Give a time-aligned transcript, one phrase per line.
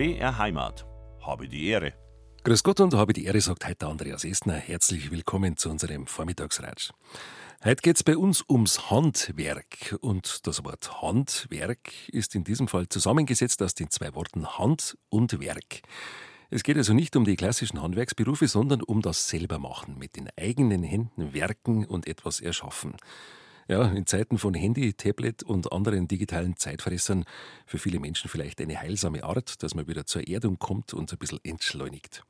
[0.00, 0.86] BR Heimat.
[1.20, 1.92] Habe die Ehre.
[2.44, 4.54] Grüß Gott und habe die Ehre, sagt heute Andreas Esner.
[4.54, 6.92] Herzlich willkommen zu unserem Vormittagsratsch.
[7.62, 9.98] Heute geht es bei uns ums Handwerk.
[10.00, 15.38] Und das Wort Handwerk ist in diesem Fall zusammengesetzt aus den zwei Worten Hand und
[15.38, 15.82] Werk.
[16.48, 20.82] Es geht also nicht um die klassischen Handwerksberufe, sondern um das Selbermachen, mit den eigenen
[20.82, 22.96] Händen werken und etwas erschaffen.
[23.70, 27.24] Ja, in Zeiten von Handy, Tablet und anderen digitalen Zeitfressern
[27.66, 31.18] für viele Menschen vielleicht eine heilsame Art, dass man wieder zur Erdung kommt und ein
[31.18, 32.24] bisschen entschleunigt.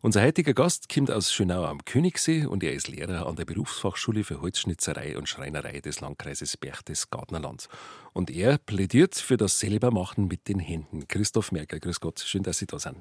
[0.00, 4.24] Unser heutiger Gast kommt aus Schönau am Königssee und er ist Lehrer an der Berufsfachschule
[4.24, 7.68] für Holzschnitzerei und Schreinerei des Landkreises Berchtesgadenerland.
[8.14, 11.06] Und er plädiert für das Selbermachen mit den Händen.
[11.06, 12.96] Christoph Merkel, grüß Gott, schön, dass Sie da sind.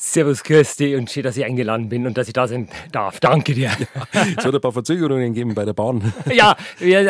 [0.00, 3.18] Servus, Kirsti und schön, dass ich eingeladen bin und dass ich da sein darf.
[3.18, 3.72] Danke dir.
[3.80, 4.06] Ja,
[4.38, 6.12] es hat ein paar Verzögerungen gegeben bei der Bahn.
[6.32, 6.56] Ja,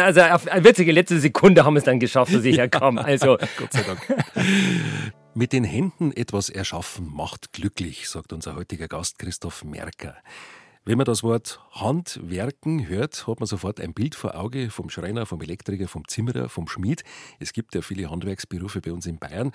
[0.02, 2.96] also auf eine witzige letzte Sekunde haben wir es dann geschafft, dass ich herkam.
[2.96, 3.36] Also.
[3.58, 4.00] Gott sei Dank.
[5.34, 10.16] Mit den Händen etwas erschaffen macht glücklich, sagt unser heutiger Gast Christoph Merker.
[10.86, 15.26] Wenn man das Wort Handwerken hört, hat man sofort ein Bild vor Auge vom Schreiner,
[15.26, 17.04] vom Elektriker, vom Zimmerer, vom Schmied.
[17.38, 19.52] Es gibt ja viele Handwerksberufe bei uns in Bayern.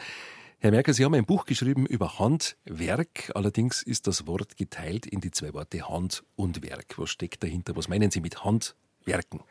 [0.64, 3.34] Herr Merker, Sie haben ein Buch geschrieben über Handwerk.
[3.36, 6.98] Allerdings ist das Wort geteilt in die zwei Worte Hand und Werk.
[6.98, 7.76] Was steckt dahinter?
[7.76, 9.42] Was meinen Sie mit Handwerken?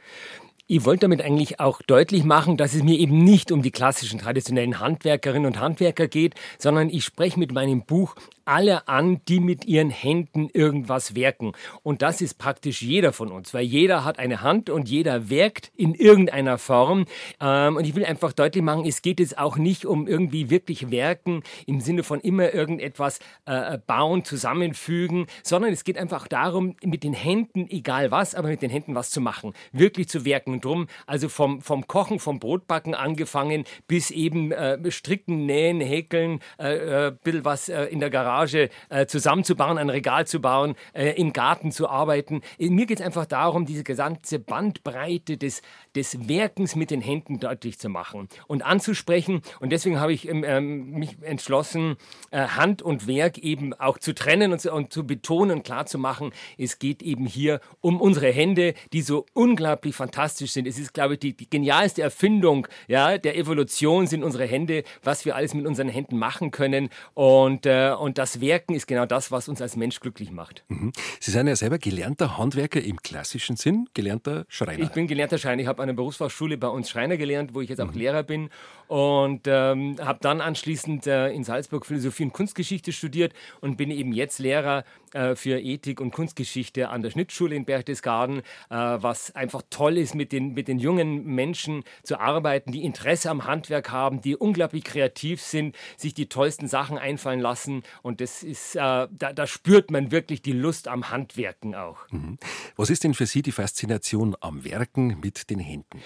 [0.68, 4.20] Ich wollte damit eigentlich auch deutlich machen, dass es mir eben nicht um die klassischen
[4.20, 9.64] traditionellen Handwerkerinnen und Handwerker geht, sondern ich spreche mit meinem Buch alle an, die mit
[9.64, 11.52] ihren Händen irgendwas werken.
[11.82, 15.70] Und das ist praktisch jeder von uns, weil jeder hat eine Hand und jeder werkt
[15.76, 17.06] in irgendeiner Form.
[17.40, 20.90] Ähm, und ich will einfach deutlich machen, es geht jetzt auch nicht um irgendwie wirklich
[20.90, 27.04] werken im Sinne von immer irgendetwas äh, bauen, zusammenfügen, sondern es geht einfach darum, mit
[27.04, 30.54] den Händen, egal was, aber mit den Händen was zu machen, wirklich zu werken.
[30.54, 36.40] Und drum, also vom, vom Kochen, vom Brotbacken angefangen bis eben äh, stricken, nähen, häkeln,
[36.58, 41.10] äh, äh, bisschen was in der Garage Garage äh, zusammenzubauen, ein Regal zu bauen, äh,
[41.20, 42.40] im Garten zu arbeiten.
[42.58, 45.60] Äh, mir geht es einfach darum, diese gesamte Bandbreite des,
[45.94, 49.42] des Werkens mit den Händen deutlich zu machen und anzusprechen.
[49.60, 51.96] Und deswegen habe ich ähm, ähm mich entschlossen,
[52.30, 55.98] äh, Hand und Werk eben auch zu trennen und zu, und zu betonen, klar zu
[55.98, 60.66] machen, es geht eben hier um unsere Hände, die so unglaublich fantastisch sind.
[60.66, 65.24] Es ist, glaube ich, die, die genialste Erfindung ja, der Evolution sind unsere Hände, was
[65.24, 66.88] wir alles mit unseren Händen machen können.
[67.14, 70.62] Und, äh, und das Werken ist genau das, was uns als Mensch glücklich macht.
[70.68, 70.92] Mhm.
[71.18, 74.84] Sie sind ja selber gelernter Handwerker im klassischen Sinn, gelernter Schreiner.
[74.84, 75.62] Ich bin gelernter Schreiner.
[75.62, 77.98] Ich habe an der Berufsfachschule bei uns Schreiner gelernt, wo ich jetzt auch mhm.
[77.98, 78.50] Lehrer bin.
[78.86, 84.12] Und ähm, habe dann anschließend äh, in Salzburg Philosophie und Kunstgeschichte studiert und bin eben
[84.12, 84.84] jetzt Lehrer
[85.14, 90.14] äh, für Ethik und Kunstgeschichte an der Schnittschule in Berchtesgaden, äh, was einfach toll ist,
[90.14, 94.84] mit den, mit den jungen Menschen zu arbeiten, die Interesse am Handwerk haben, die unglaublich
[94.84, 97.82] kreativ sind, sich die tollsten Sachen einfallen lassen.
[98.02, 101.98] Und das ist, äh, da, da, spürt man wirklich die Lust am Handwerken auch.
[102.10, 102.38] Mhm.
[102.76, 106.02] Was ist denn für Sie die Faszination am Werken mit den Händen?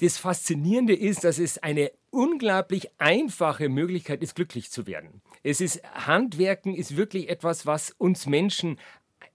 [0.00, 5.20] Das Faszinierende ist, dass es eine unglaublich einfache Möglichkeit ist, glücklich zu werden.
[5.42, 8.78] Es ist Handwerken ist wirklich etwas, was uns Menschen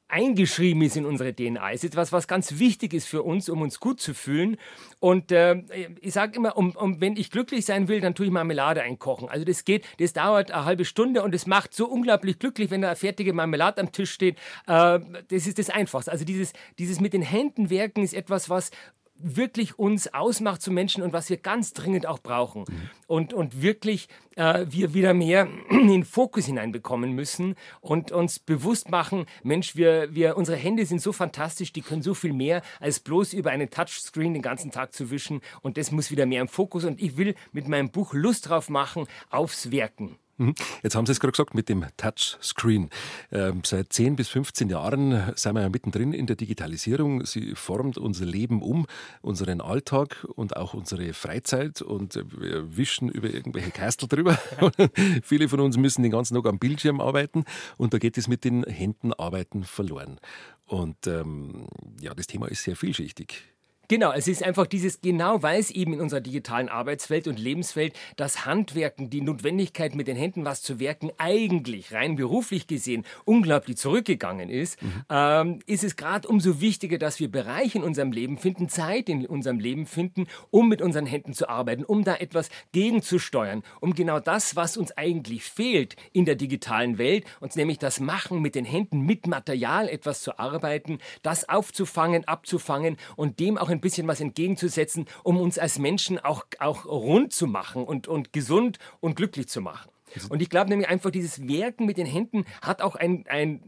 [0.08, 1.72] eingeschrieben ist in unsere DNA.
[1.72, 4.58] Es ist etwas, was ganz wichtig ist für uns, um uns gut zu fühlen.
[5.00, 5.64] Und äh,
[6.00, 9.30] ich sage immer, um, um, wenn ich glücklich sein will, dann tue ich Marmelade einkochen.
[9.30, 12.82] Also das geht, das dauert eine halbe Stunde und es macht so unglaublich glücklich, wenn
[12.82, 14.38] da eine fertige Marmelade am Tisch steht.
[14.68, 16.12] Äh, das ist das Einfachste.
[16.12, 18.72] Also dieses, dieses mit den Händen werken ist etwas, was
[19.18, 22.66] wirklich uns ausmacht zu Menschen und was wir ganz dringend auch brauchen.
[22.68, 22.90] Mhm.
[23.08, 28.90] Und, und wirklich äh, wir wieder mehr in den Fokus hineinbekommen müssen und uns bewusst
[28.90, 33.00] machen, Mensch, wir, wir, unsere Hände sind so fantastisch, die können so viel mehr, als
[33.00, 35.42] bloß über einen Touchscreen den ganzen Tag zu wischen.
[35.62, 36.84] Und das muss wieder mehr im Fokus.
[36.84, 40.18] Und ich will mit meinem Buch Lust drauf machen, aufs Werken.
[40.38, 40.54] Mhm.
[40.84, 42.90] Jetzt haben Sie es gerade gesagt mit dem Touchscreen.
[43.32, 47.26] Ähm, seit 10 bis 15 Jahren sind wir ja mittendrin in der Digitalisierung.
[47.26, 48.86] Sie formt unser Leben um,
[49.22, 54.38] unseren Alltag und auch unsere Freizeit und wir wischen über irgendwelche Kastel drüber.
[55.24, 57.46] Viele von uns müssen den ganzen Tag am Bildschirm arbeiten
[57.78, 60.20] und da geht es mit den Händen arbeiten verloren.
[60.66, 61.68] Und ähm,
[62.02, 63.55] ja, das Thema ist sehr vielschichtig.
[63.88, 67.94] Genau, es ist einfach dieses, genau weil es eben in unserer digitalen Arbeitswelt und Lebenswelt
[68.16, 73.78] das Handwerken, die Notwendigkeit mit den Händen was zu werken, eigentlich rein beruflich gesehen unglaublich
[73.78, 75.04] zurückgegangen ist, mhm.
[75.10, 79.26] ähm, ist es gerade umso wichtiger, dass wir Bereiche in unserem Leben finden, Zeit in
[79.26, 84.20] unserem Leben finden, um mit unseren Händen zu arbeiten, um da etwas gegenzusteuern, um genau
[84.20, 88.66] das, was uns eigentlich fehlt in der digitalen Welt, uns nämlich das Machen mit den
[88.66, 94.22] Händen, mit Material etwas zu arbeiten, das aufzufangen, abzufangen und dem auch ein bisschen was
[94.22, 99.48] entgegenzusetzen, um uns als Menschen auch, auch rund zu machen und, und gesund und glücklich
[99.48, 99.92] zu machen.
[100.30, 103.62] Und ich glaube nämlich einfach, dieses Werken mit den Händen hat auch ein, ein,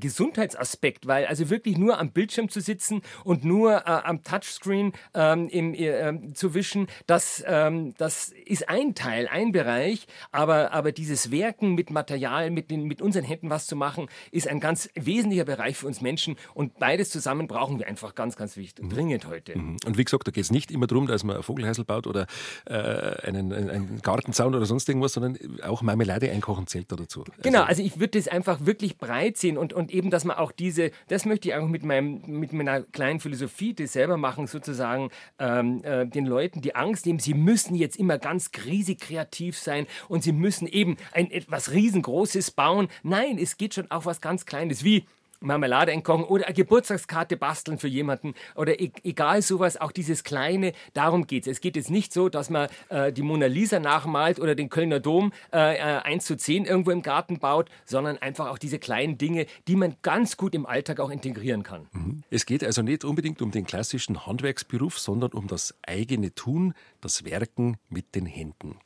[0.00, 5.48] Gesundheitsaspekt, weil also wirklich nur am Bildschirm zu sitzen und nur äh, am Touchscreen ähm,
[5.48, 11.30] im, äh, zu wischen, das, ähm, das ist ein Teil, ein Bereich, aber, aber dieses
[11.30, 15.44] Werken mit Material, mit, den, mit unseren Händen was zu machen, ist ein ganz wesentlicher
[15.44, 18.90] Bereich für uns Menschen und beides zusammen brauchen wir einfach ganz, ganz wichtig, mhm.
[18.90, 19.58] dringend heute.
[19.58, 19.76] Mhm.
[19.84, 22.26] Und wie gesagt, da geht es nicht immer darum, dass man ein Vogelhäusl baut oder
[22.66, 27.24] äh, einen, einen Gartenzaun oder sonst irgendwas, sondern auch Marmelade einkochen zählt da dazu.
[27.42, 30.36] Genau, also, also ich würde das einfach wirklich breit sehen und, und eben, dass man
[30.36, 34.46] auch diese, das möchte ich auch mit, meinem, mit meiner kleinen Philosophie, das selber machen,
[34.46, 39.58] sozusagen ähm, äh, den Leuten die Angst nehmen, sie müssen jetzt immer ganz riesig kreativ
[39.58, 42.88] sein und sie müssen eben ein etwas riesengroßes bauen.
[43.02, 45.06] Nein, es geht schon auch was ganz Kleines, wie
[45.44, 50.72] Marmelade entkochen oder eine Geburtstagskarte basteln für jemanden oder e egal sowas, auch dieses Kleine,
[50.92, 51.54] darum geht es.
[51.54, 55.00] Es geht jetzt nicht so, dass man äh, die Mona Lisa nachmalt oder den Kölner
[55.00, 59.18] Dom äh, 1 äh, zu 10 irgendwo im Garten baut, sondern einfach auch diese kleinen
[59.18, 61.86] Dinge, die man ganz gut im Alltag auch integrieren kann.
[61.92, 62.22] Mhm.
[62.30, 67.24] Es geht also nicht unbedingt um den klassischen Handwerksberuf, sondern um das eigene Tun, das
[67.24, 68.78] Werken mit den Händen.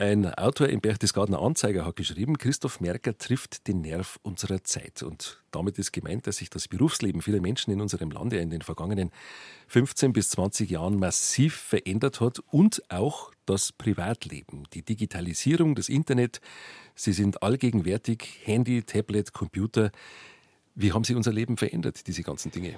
[0.00, 5.02] Ein Autor im Berchtesgadener Anzeiger hat geschrieben, Christoph Merker trifft den Nerv unserer Zeit.
[5.02, 8.62] Und damit ist gemeint, dass sich das Berufsleben vieler Menschen in unserem Lande in den
[8.62, 9.10] vergangenen
[9.66, 14.62] 15 bis 20 Jahren massiv verändert hat und auch das Privatleben.
[14.72, 16.40] Die Digitalisierung, das Internet,
[16.94, 19.90] sie sind allgegenwärtig, Handy, Tablet, Computer.
[20.74, 22.76] Wie haben sie unser Leben verändert, diese ganzen Dinge?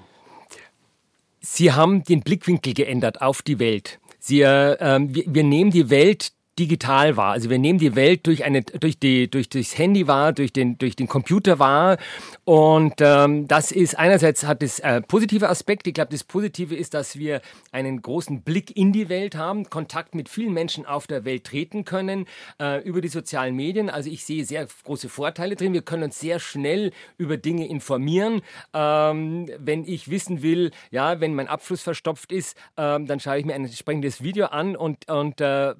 [1.38, 4.00] Sie haben den Blickwinkel geändert auf die Welt.
[4.18, 7.32] Sie, äh, wir, wir nehmen die Welt digital wahr.
[7.32, 10.76] Also wir nehmen die Welt durch eine, durch die, durch das Handy wahr, durch den,
[10.76, 11.96] durch den Computer wahr.
[12.44, 15.90] Und ähm, das ist einerseits hat es äh, positive Aspekte.
[15.90, 17.40] Ich glaube, das Positive ist, dass wir
[17.70, 21.84] einen großen Blick in die Welt haben, Kontakt mit vielen Menschen auf der Welt treten
[21.84, 22.26] können
[22.60, 23.88] äh, über die sozialen Medien.
[23.88, 25.72] Also ich sehe sehr große Vorteile drin.
[25.72, 28.42] Wir können uns sehr schnell über Dinge informieren.
[28.74, 33.46] Ähm, wenn ich wissen will, ja, wenn mein Abfluss verstopft ist, ähm, dann schaue ich
[33.46, 35.74] mir ein entsprechendes Video an und und äh,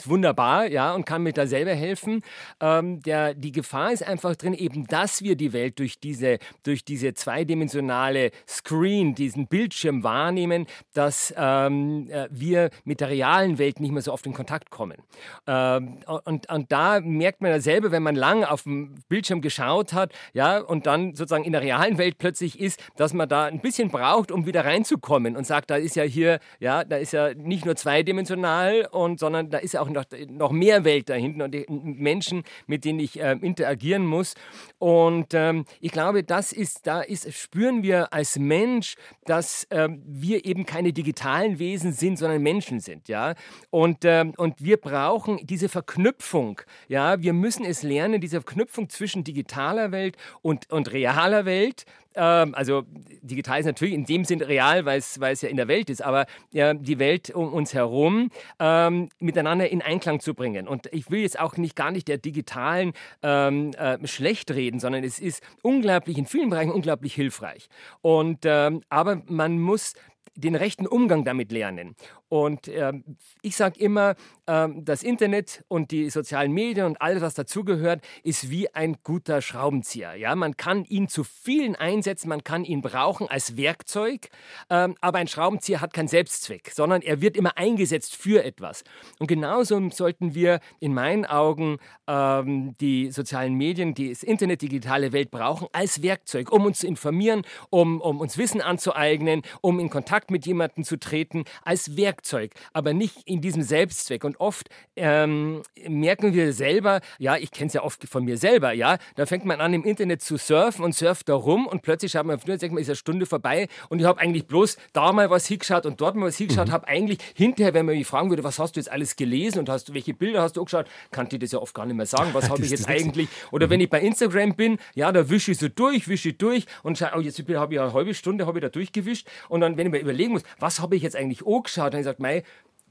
[0.00, 2.22] ist wunderbar, ja, und kann mir da selber helfen.
[2.60, 6.84] Ähm, der, die Gefahr ist einfach drin, eben, dass wir die Welt durch diese, durch
[6.84, 13.92] diese zweidimensionale Screen, diesen Bildschirm wahrnehmen, dass ähm, äh, wir mit der realen Welt nicht
[13.92, 14.98] mehr so oft in Kontakt kommen.
[15.46, 20.12] Ähm, und, und da merkt man selber, wenn man lang auf dem Bildschirm geschaut hat,
[20.34, 23.88] ja, und dann sozusagen in der realen Welt plötzlich ist, dass man da ein bisschen
[23.88, 27.64] braucht, um wieder reinzukommen und sagt, da ist ja hier, ja, da ist ja nicht
[27.64, 31.42] nur zweidimensional und sondern da ist ja auch auch noch, noch mehr Welt da hinten
[31.42, 34.34] und Menschen, mit denen ich äh, interagieren muss.
[34.78, 40.44] Und ähm, ich glaube, das ist, da ist, spüren wir als Mensch, dass ähm, wir
[40.44, 43.34] eben keine digitalen Wesen sind, sondern Menschen sind, ja.
[43.70, 47.20] Und, ähm, und wir brauchen diese Verknüpfung, ja.
[47.22, 51.84] Wir müssen es lernen, diese Verknüpfung zwischen digitaler Welt und, und realer Welt,
[52.16, 52.84] ähm, also
[53.22, 56.26] digital ist natürlich in dem Sinn real, weil es, ja in der Welt ist, aber
[56.52, 60.66] ja, die Welt um uns herum ähm, miteinander in Einklang zu bringen.
[60.66, 62.92] Und ich will jetzt auch nicht gar nicht der digitalen
[63.22, 67.68] ähm, äh, schlecht reden, sondern es ist unglaublich, in vielen Bereichen unglaublich hilfreich.
[68.02, 69.94] Und, ähm, aber man muss
[70.36, 71.96] den rechten Umgang damit lernen.
[72.28, 73.04] Und ähm,
[73.42, 74.16] ich sage immer,
[74.46, 79.40] ähm, das Internet und die sozialen Medien und alles, was dazugehört, ist wie ein guter
[79.40, 80.14] Schraubenzieher.
[80.14, 80.34] Ja?
[80.34, 84.28] Man kann ihn zu vielen einsetzen, man kann ihn brauchen als Werkzeug,
[84.70, 88.82] ähm, aber ein Schraubenzieher hat keinen Selbstzweck, sondern er wird immer eingesetzt für etwas.
[89.18, 94.68] Und genauso sollten wir in meinen Augen ähm, die sozialen Medien, die das Internet, die
[94.68, 99.78] digitale Welt brauchen, als Werkzeug, um uns zu informieren, um, um uns Wissen anzueignen, um
[99.78, 102.52] in Kontakt mit jemandem zu treten, als Werkzeug.
[102.72, 104.24] Aber nicht in diesem Selbstzweck.
[104.24, 108.72] Und oft ähm, merken wir selber, ja, ich kenne es ja oft von mir selber,
[108.72, 112.12] ja, da fängt man an im Internet zu surfen und surft da rum und plötzlich
[112.12, 115.30] schaut man, sagt man, ist eine Stunde vorbei und ich habe eigentlich bloß da mal
[115.30, 116.72] was hingeschaut und dort mal was hingeschaut, mhm.
[116.72, 119.68] habe eigentlich hinterher, wenn man mich fragen würde, was hast du jetzt alles gelesen und
[119.68, 122.30] hast, welche Bilder hast du angeschaut, kann ich das ja oft gar nicht mehr sagen,
[122.32, 123.70] was habe ich jetzt eigentlich, oder mhm.
[123.70, 126.98] wenn ich bei Instagram bin, ja, da wische ich so durch, wische ich durch und
[126.98, 129.92] schaue, oh, jetzt habe ich eine halbe Stunde, habe ich da durchgewischt und dann, wenn
[129.92, 132.42] ich mir überlegen muss, was habe ich jetzt eigentlich angeschaut, dann gesagt, mei,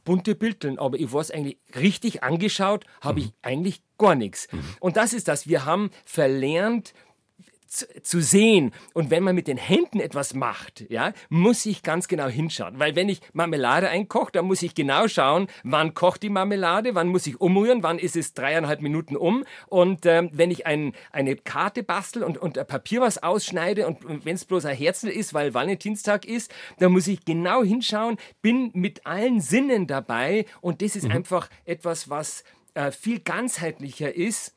[0.03, 3.25] bunte Bildchen, aber ich weiß eigentlich richtig angeschaut, habe mhm.
[3.25, 4.48] ich eigentlich gar nichts.
[4.51, 4.63] Mhm.
[4.79, 6.94] Und das ist das, wir haben verlernt,
[7.67, 8.74] zu sehen.
[8.93, 12.79] Und wenn man mit den Händen etwas macht, ja, muss ich ganz genau hinschauen.
[12.79, 17.07] Weil wenn ich Marmelade einkoche, dann muss ich genau schauen, wann kocht die Marmelade, wann
[17.07, 19.43] muss ich umrühren, wann ist es dreieinhalb Minuten um.
[19.67, 24.36] Und ähm, wenn ich ein, eine Karte bastel und, und Papier was ausschneide und wenn
[24.36, 29.05] es bloß ein Herzl ist, weil Valentinstag ist, dann muss ich genau hinschauen, bin mit
[29.05, 31.12] allen Sinnen dabei und das ist mhm.
[31.12, 32.43] einfach etwas, was
[32.74, 34.54] äh, viel ganzheitlicher ist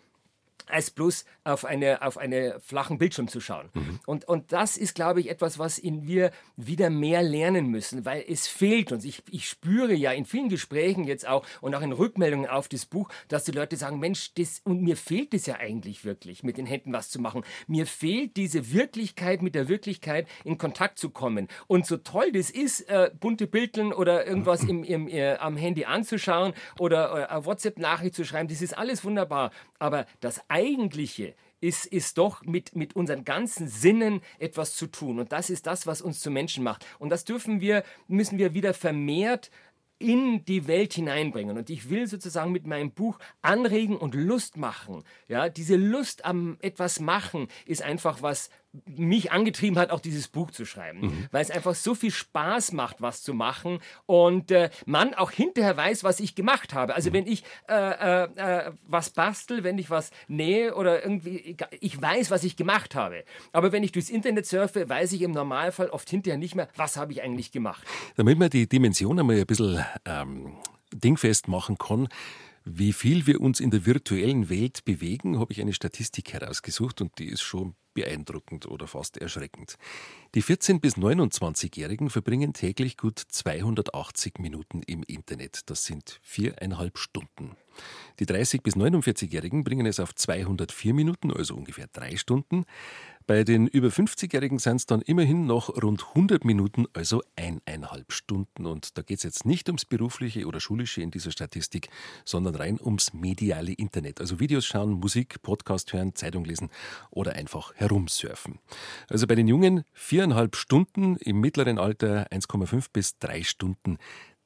[0.71, 3.71] als bloß auf eine auf eine flachen Bildschirm zu schauen.
[3.75, 4.01] Mhm.
[4.07, 8.25] Und, und das ist, glaube ich, etwas, was in wir wieder mehr lernen müssen, weil
[8.29, 9.05] es fehlt uns.
[9.05, 12.87] Ich, ich spüre ja in vielen Gesprächen jetzt auch und auch in Rückmeldungen auf das
[12.87, 16.59] Buch, dass die Leute sagen, Mensch, das, und mir fehlt es ja eigentlich wirklich, mit
[16.59, 17.45] den Händen was zu machen.
[17.67, 21.49] Mir fehlt diese Wirklichkeit, mit der Wirklichkeit in Kontakt zu kommen.
[21.67, 25.85] Und so toll das ist, äh, bunte Bildchen oder irgendwas im, im, äh, am Handy
[25.85, 29.51] anzuschauen oder äh, WhatsApp-Nachricht zu schreiben, das ist alles wunderbar.
[29.79, 35.19] Aber das Eigentliche ist, ist doch mit, mit unseren ganzen Sinnen etwas zu tun.
[35.21, 36.85] Und das ist das, was uns zu Menschen macht.
[36.99, 39.51] Und das dürfen wir, müssen wir wieder vermehrt
[40.01, 41.57] in die Welt hineinbringen.
[41.57, 45.05] Und ich will sozusagen mit meinem Buch anregen und Lust machen.
[45.29, 48.51] Ja, diese Lust am etwas machen ist einfach was
[48.87, 51.27] mich angetrieben hat, auch dieses Buch zu schreiben, mhm.
[51.31, 55.77] weil es einfach so viel Spaß macht, was zu machen und äh, man auch hinterher
[55.77, 56.95] weiß, was ich gemacht habe.
[56.95, 57.15] Also mhm.
[57.15, 62.31] wenn ich äh, äh, äh, was bastel, wenn ich was nähe oder irgendwie, ich weiß,
[62.31, 63.25] was ich gemacht habe.
[63.53, 66.97] Aber wenn ich durchs Internet surfe, weiß ich im Normalfall oft hinterher nicht mehr, was
[66.97, 67.87] habe ich eigentlich gemacht.
[68.17, 70.57] Damit man die Dimension einmal ein bisschen ähm,
[70.93, 72.09] dingfest machen kann,
[72.65, 77.19] wie viel wir uns in der virtuellen Welt bewegen, habe ich eine Statistik herausgesucht und
[77.19, 79.77] die ist schon beeindruckend oder fast erschreckend.
[80.35, 85.71] Die 14- bis 29-Jährigen verbringen täglich gut 280 Minuten im Internet.
[85.71, 87.57] Das sind viereinhalb Stunden.
[88.19, 92.65] Die 30- bis 49-Jährigen bringen es auf 204 Minuten, also ungefähr drei Stunden.
[93.29, 98.65] Bei den über 50-Jährigen sind es dann immerhin noch rund 100 Minuten, also eineinhalb Stunden.
[98.65, 101.91] Und da geht es jetzt nicht ums berufliche oder schulische in dieser Statistik,
[102.25, 104.23] sondern rein ums mediale Internet.
[104.23, 106.71] Also Videos schauen, Musik, Podcast hören, Zeitung lesen
[107.11, 108.61] oder einfach herumsurfen.
[109.11, 109.85] Also bei den Jungen
[110.19, 113.99] viereinhalb Stunden, im mittleren Alter 1,5 bis drei Stunden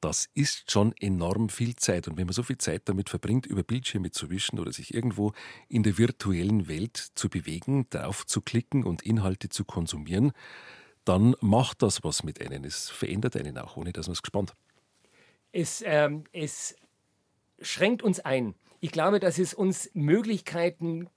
[0.03, 2.09] das ist schon enorm viel Zeit.
[2.09, 5.33] Und wenn man so viel Zeit damit verbringt, über Bildschirme zu wischen oder sich irgendwo
[5.69, 10.33] in der virtuellen Welt zu bewegen, drauf zu klicken und Inhalte zu konsumieren,
[11.05, 12.65] dann macht das was mit einem.
[12.65, 14.55] Es verändert einen auch, ohne dass man es gespannt.
[15.53, 16.75] Es, ähm, es
[17.61, 18.57] schränkt uns ein.
[18.81, 21.09] Ich glaube, dass es uns Möglichkeiten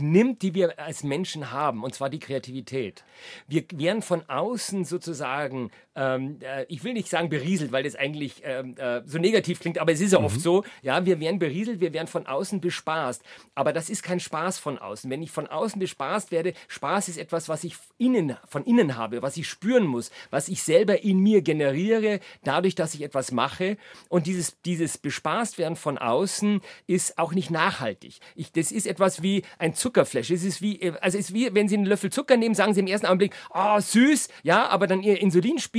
[0.00, 3.04] nimmt, die wir als Menschen haben, und zwar die Kreativität.
[3.46, 8.42] Wir werden von außen sozusagen, ähm, äh, ich will nicht sagen berieselt, weil das eigentlich
[8.44, 10.26] ähm, äh, so negativ klingt, aber es ist ja mhm.
[10.26, 13.22] oft so, ja, wir werden berieselt, wir werden von außen bespaßt,
[13.54, 15.10] aber das ist kein Spaß von außen.
[15.10, 19.22] Wenn ich von außen bespaßt werde, Spaß ist etwas, was ich innen, von innen habe,
[19.22, 23.76] was ich spüren muss, was ich selber in mir generiere, dadurch, dass ich etwas mache
[24.08, 28.18] und dieses, dieses bespaßt werden von außen ist auch nicht nachhaltig.
[28.34, 30.30] Ich, das ist etwas wie ein Zuckerflash.
[30.30, 32.80] Es ist wie, also es ist wie, wenn Sie einen Löffel Zucker nehmen, sagen Sie
[32.80, 35.20] im ersten Augenblick, ah, oh, süß, ja, aber dann Ihr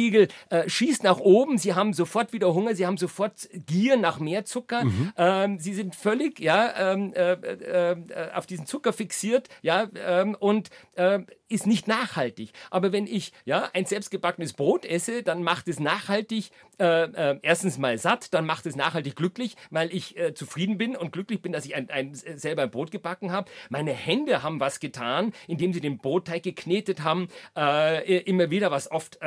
[0.05, 4.19] Insulinspiegel äh, schießt nach oben, Sie haben sofort wieder Hunger, Sie haben sofort Gier nach
[4.19, 5.13] mehr Zucker, mhm.
[5.17, 10.35] ähm, Sie sind völlig, ja, ähm, äh, äh, äh auf diesen Zucker fixiert, ja, ähm,
[10.39, 12.51] und äh, ist nicht nachhaltig.
[12.71, 17.97] Aber wenn ich ja ein selbstgebackenes Brot esse, dann macht es nachhaltig äh, erstens mal
[17.97, 21.75] satt, dann macht es nachhaltig glücklich, weil ich zufrieden bin und glücklich bin, dass ich
[21.75, 23.49] ein, ein, selber ein Brot gebacken habe.
[23.69, 29.21] Meine Hände haben was getan, indem sie den Brotteig geknetet haben, immer wieder, was oft
[29.21, 29.25] äh,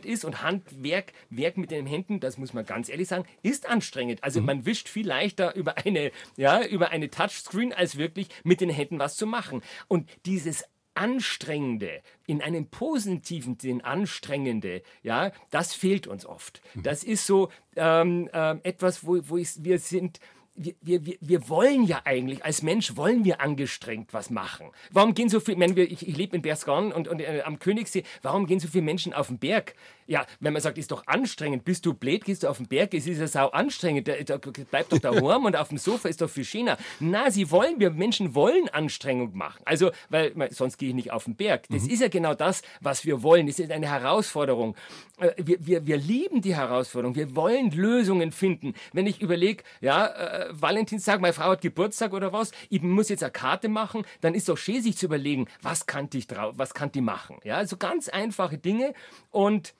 [0.00, 0.24] anstrengend ist.
[0.24, 4.22] Und Handwerk, Werk mit den Händen, das muss man ganz ehrlich sagen, ist anstrengend.
[4.22, 4.46] Also mhm.
[4.46, 8.98] man wischt viel leichter über eine, ja, über eine Touchscreen, als wirklich mit den Händen
[8.98, 9.62] was zu machen.
[9.88, 10.64] Und dieses
[10.94, 16.60] Anstrengende, in einem positiven Sinn Anstrengende, ja, das fehlt uns oft.
[16.74, 16.82] Mhm.
[16.82, 20.20] Das ist so ähm, äh, etwas, wo, wo ich, wir sind,
[20.60, 24.70] wir, wir, wir wollen ja eigentlich, als Mensch wollen wir angestrengt was machen.
[24.90, 28.46] Warum gehen so viele, ich, ich lebe in Bergsgarn und, und äh, am Königssee, warum
[28.46, 29.74] gehen so viele Menschen auf den Berg?
[30.10, 32.94] Ja, wenn man sagt, ist doch anstrengend, bist du blöd, gehst du auf den Berg,
[32.94, 36.20] es ist ja sau anstrengend, da, da bleibt doch daheim und auf dem Sofa ist
[36.20, 36.78] doch viel schöner.
[36.98, 39.62] Na, sie wollen, wir Menschen wollen Anstrengung machen.
[39.64, 41.68] Also, weil sonst gehe ich nicht auf den Berg.
[41.68, 41.90] Das mhm.
[41.90, 43.46] ist ja genau das, was wir wollen.
[43.46, 44.74] Das ist eine Herausforderung.
[45.20, 47.14] Äh, wir, wir, wir lieben die Herausforderung.
[47.14, 48.74] Wir wollen Lösungen finden.
[48.92, 53.22] Wenn ich überlege, ja, äh, Valentinstag, meine Frau hat Geburtstag oder was, ich muss jetzt
[53.22, 56.74] eine Karte machen, dann ist doch schön, sich zu überlegen, was kann ich drauf, was
[56.74, 57.38] kann die machen.
[57.44, 58.92] Ja, also ganz einfache Dinge
[59.30, 59.72] und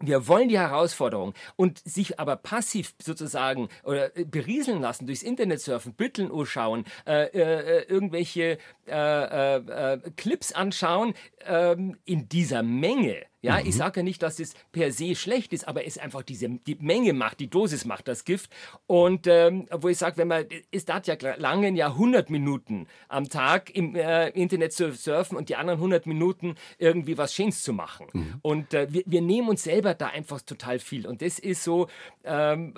[0.00, 5.60] wir wollen die Herausforderung und sich aber passiv sozusagen oder äh, berieseln lassen durchs Internet
[5.60, 11.14] surfen, Bütteln schauen, äh, äh, irgendwelche äh, äh, äh, Clips anschauen,
[11.46, 13.68] ähm, in dieser Menge Ja, mhm.
[13.68, 16.76] ich sage ja nicht, dass es per se schlecht ist, aber es einfach diese die
[16.80, 18.50] Menge macht, die Dosis macht das Gift.
[18.86, 23.28] Und ähm, wo ich sage, wenn man, es dauert ja lange ja 100 Minuten am
[23.28, 27.72] Tag im äh, Internet zu surfen und die anderen 100 Minuten irgendwie was Schönes zu
[27.72, 28.06] machen.
[28.12, 28.34] Mhm.
[28.42, 31.06] Und äh, wir, wir nehmen uns selber da einfach total viel.
[31.06, 31.86] Und das ist so,
[32.24, 32.74] ähm,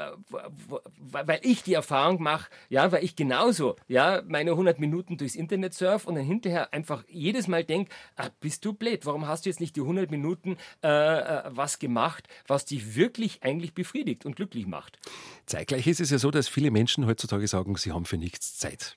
[0.99, 5.73] weil ich die Erfahrung mache, ja, weil ich genauso, ja, meine 100 Minuten durchs Internet
[5.99, 9.51] surf und dann hinterher einfach jedes Mal denke, ah, bist du blöd, warum hast du
[9.51, 14.37] jetzt nicht die 100 Minuten äh, äh, was gemacht, was dich wirklich eigentlich befriedigt und
[14.37, 14.99] glücklich macht.
[15.47, 18.97] Zeitgleich ist es ja so, dass viele Menschen heutzutage sagen, sie haben für nichts Zeit.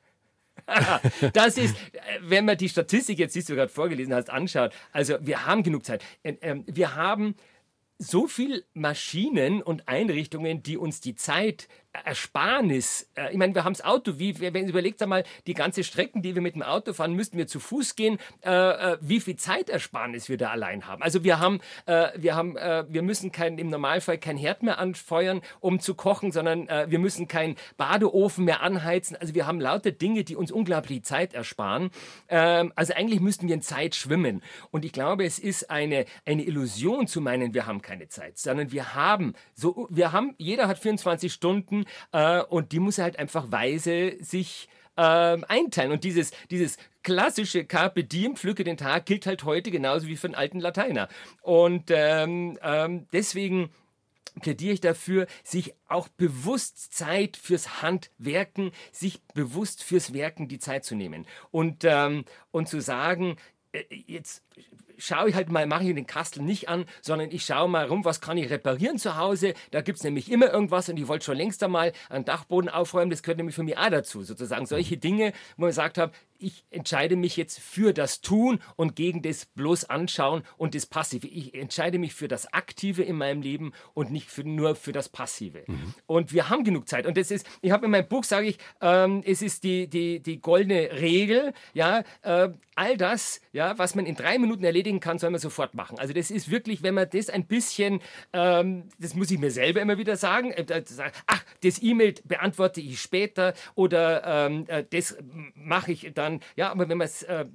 [1.34, 5.16] das ist, äh, wenn man die Statistik jetzt, die du gerade vorgelesen hast, anschaut, also
[5.22, 6.04] wir haben genug Zeit.
[6.24, 7.36] Ähm, wir haben
[7.98, 13.74] so viel Maschinen und Einrichtungen, die uns die Zeit Ersparnis, äh, ich meine, wir haben
[13.74, 17.14] das Auto, wie, wenn überlegt einmal, die ganze Strecken, die wir mit dem Auto fahren,
[17.14, 21.02] müssten wir zu Fuß gehen, äh, äh, wie viel Zeitersparnis wir da allein haben.
[21.02, 24.80] Also wir haben, äh, wir haben, äh, wir müssen kein, im Normalfall kein Herd mehr
[24.80, 29.18] anfeuern, um zu kochen, sondern äh, wir müssen keinen Badeofen mehr anheizen.
[29.18, 31.92] Also wir haben lauter Dinge, die uns unglaublich Zeit ersparen.
[32.30, 34.42] Ähm, also eigentlich müssten wir in Zeit schwimmen.
[34.72, 38.72] Und ich glaube, es ist eine, eine Illusion zu meinen, wir haben keine Zeit, sondern
[38.72, 41.81] wir haben, so, wir haben, jeder hat 24 Stunden,
[42.12, 45.92] äh, und die muss er halt einfach weise sich äh, einteilen.
[45.92, 50.28] Und dieses, dieses klassische Carpe Diem, pflücke den Tag, gilt halt heute genauso wie für
[50.28, 51.08] einen alten Lateiner.
[51.42, 53.72] Und ähm, ähm, deswegen
[54.42, 60.86] plädiere ich dafür, sich auch bewusst Zeit fürs Handwerken, sich bewusst fürs Werken die Zeit
[60.86, 63.36] zu nehmen und, ähm, und zu sagen,
[63.74, 64.44] äh, jetzt
[65.02, 68.06] schaue ich halt mal, mache ich den Kastel nicht an, sondern ich schaue mal rum,
[68.06, 69.54] was kann ich reparieren zu Hause.
[69.72, 73.10] Da gibt es nämlich immer irgendwas und ich wollte schon längst einmal einen Dachboden aufräumen,
[73.10, 74.24] das gehört nämlich für mich auch dazu.
[74.24, 78.96] Sozusagen solche Dinge, wo ich gesagt habe, ich entscheide mich jetzt für das Tun und
[78.96, 81.28] gegen das bloß Anschauen und das Passive.
[81.28, 85.10] Ich entscheide mich für das Aktive in meinem Leben und nicht für, nur für das
[85.10, 85.64] Passive.
[85.68, 85.94] Mhm.
[86.08, 87.06] Und wir haben genug Zeit.
[87.06, 90.20] Und das ist, ich habe in meinem Buch, sage ich, ähm, es ist die, die,
[90.20, 95.20] die goldene Regel, ja, äh, all das, ja, was man in drei Minuten erledigen kann,
[95.20, 96.00] soll man sofort machen.
[96.00, 98.02] Also das ist wirklich, wenn man das ein bisschen,
[98.34, 100.84] ähm, das muss ich mir selber immer wieder sagen, äh,
[101.28, 105.18] ach, das E-Mail beantworte ich später oder ähm, äh, das
[105.54, 107.46] mache ich dann, ja, aber wenn man es äh,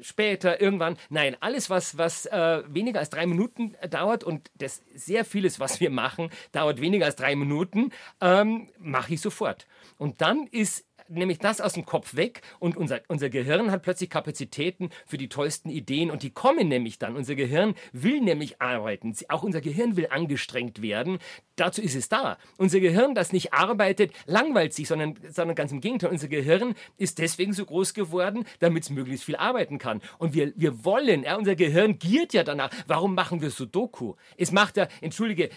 [0.00, 5.24] später, irgendwann, nein, alles, was, was äh, weniger als drei Minuten dauert und das sehr
[5.24, 9.66] vieles, was wir machen, dauert weniger als drei Minuten, ähm, mache ich sofort.
[9.98, 14.10] Und dann ist nämlich das aus dem Kopf weg und unser, unser Gehirn hat plötzlich
[14.10, 17.16] Kapazitäten für die tollsten Ideen und die kommen nämlich dann.
[17.16, 19.14] Unser Gehirn will nämlich arbeiten.
[19.28, 21.18] Auch unser Gehirn will angestrengt werden.
[21.56, 22.38] Dazu ist es da.
[22.56, 26.10] Unser Gehirn, das nicht arbeitet, langweilt sich, sondern, sondern ganz im Gegenteil.
[26.10, 30.00] Unser Gehirn ist deswegen so groß geworden, damit es möglichst viel arbeiten kann.
[30.18, 32.70] Und wir, wir wollen, ja, unser Gehirn giert ja danach.
[32.86, 34.14] Warum machen wir Sudoku?
[34.36, 35.50] Es macht ja, entschuldige,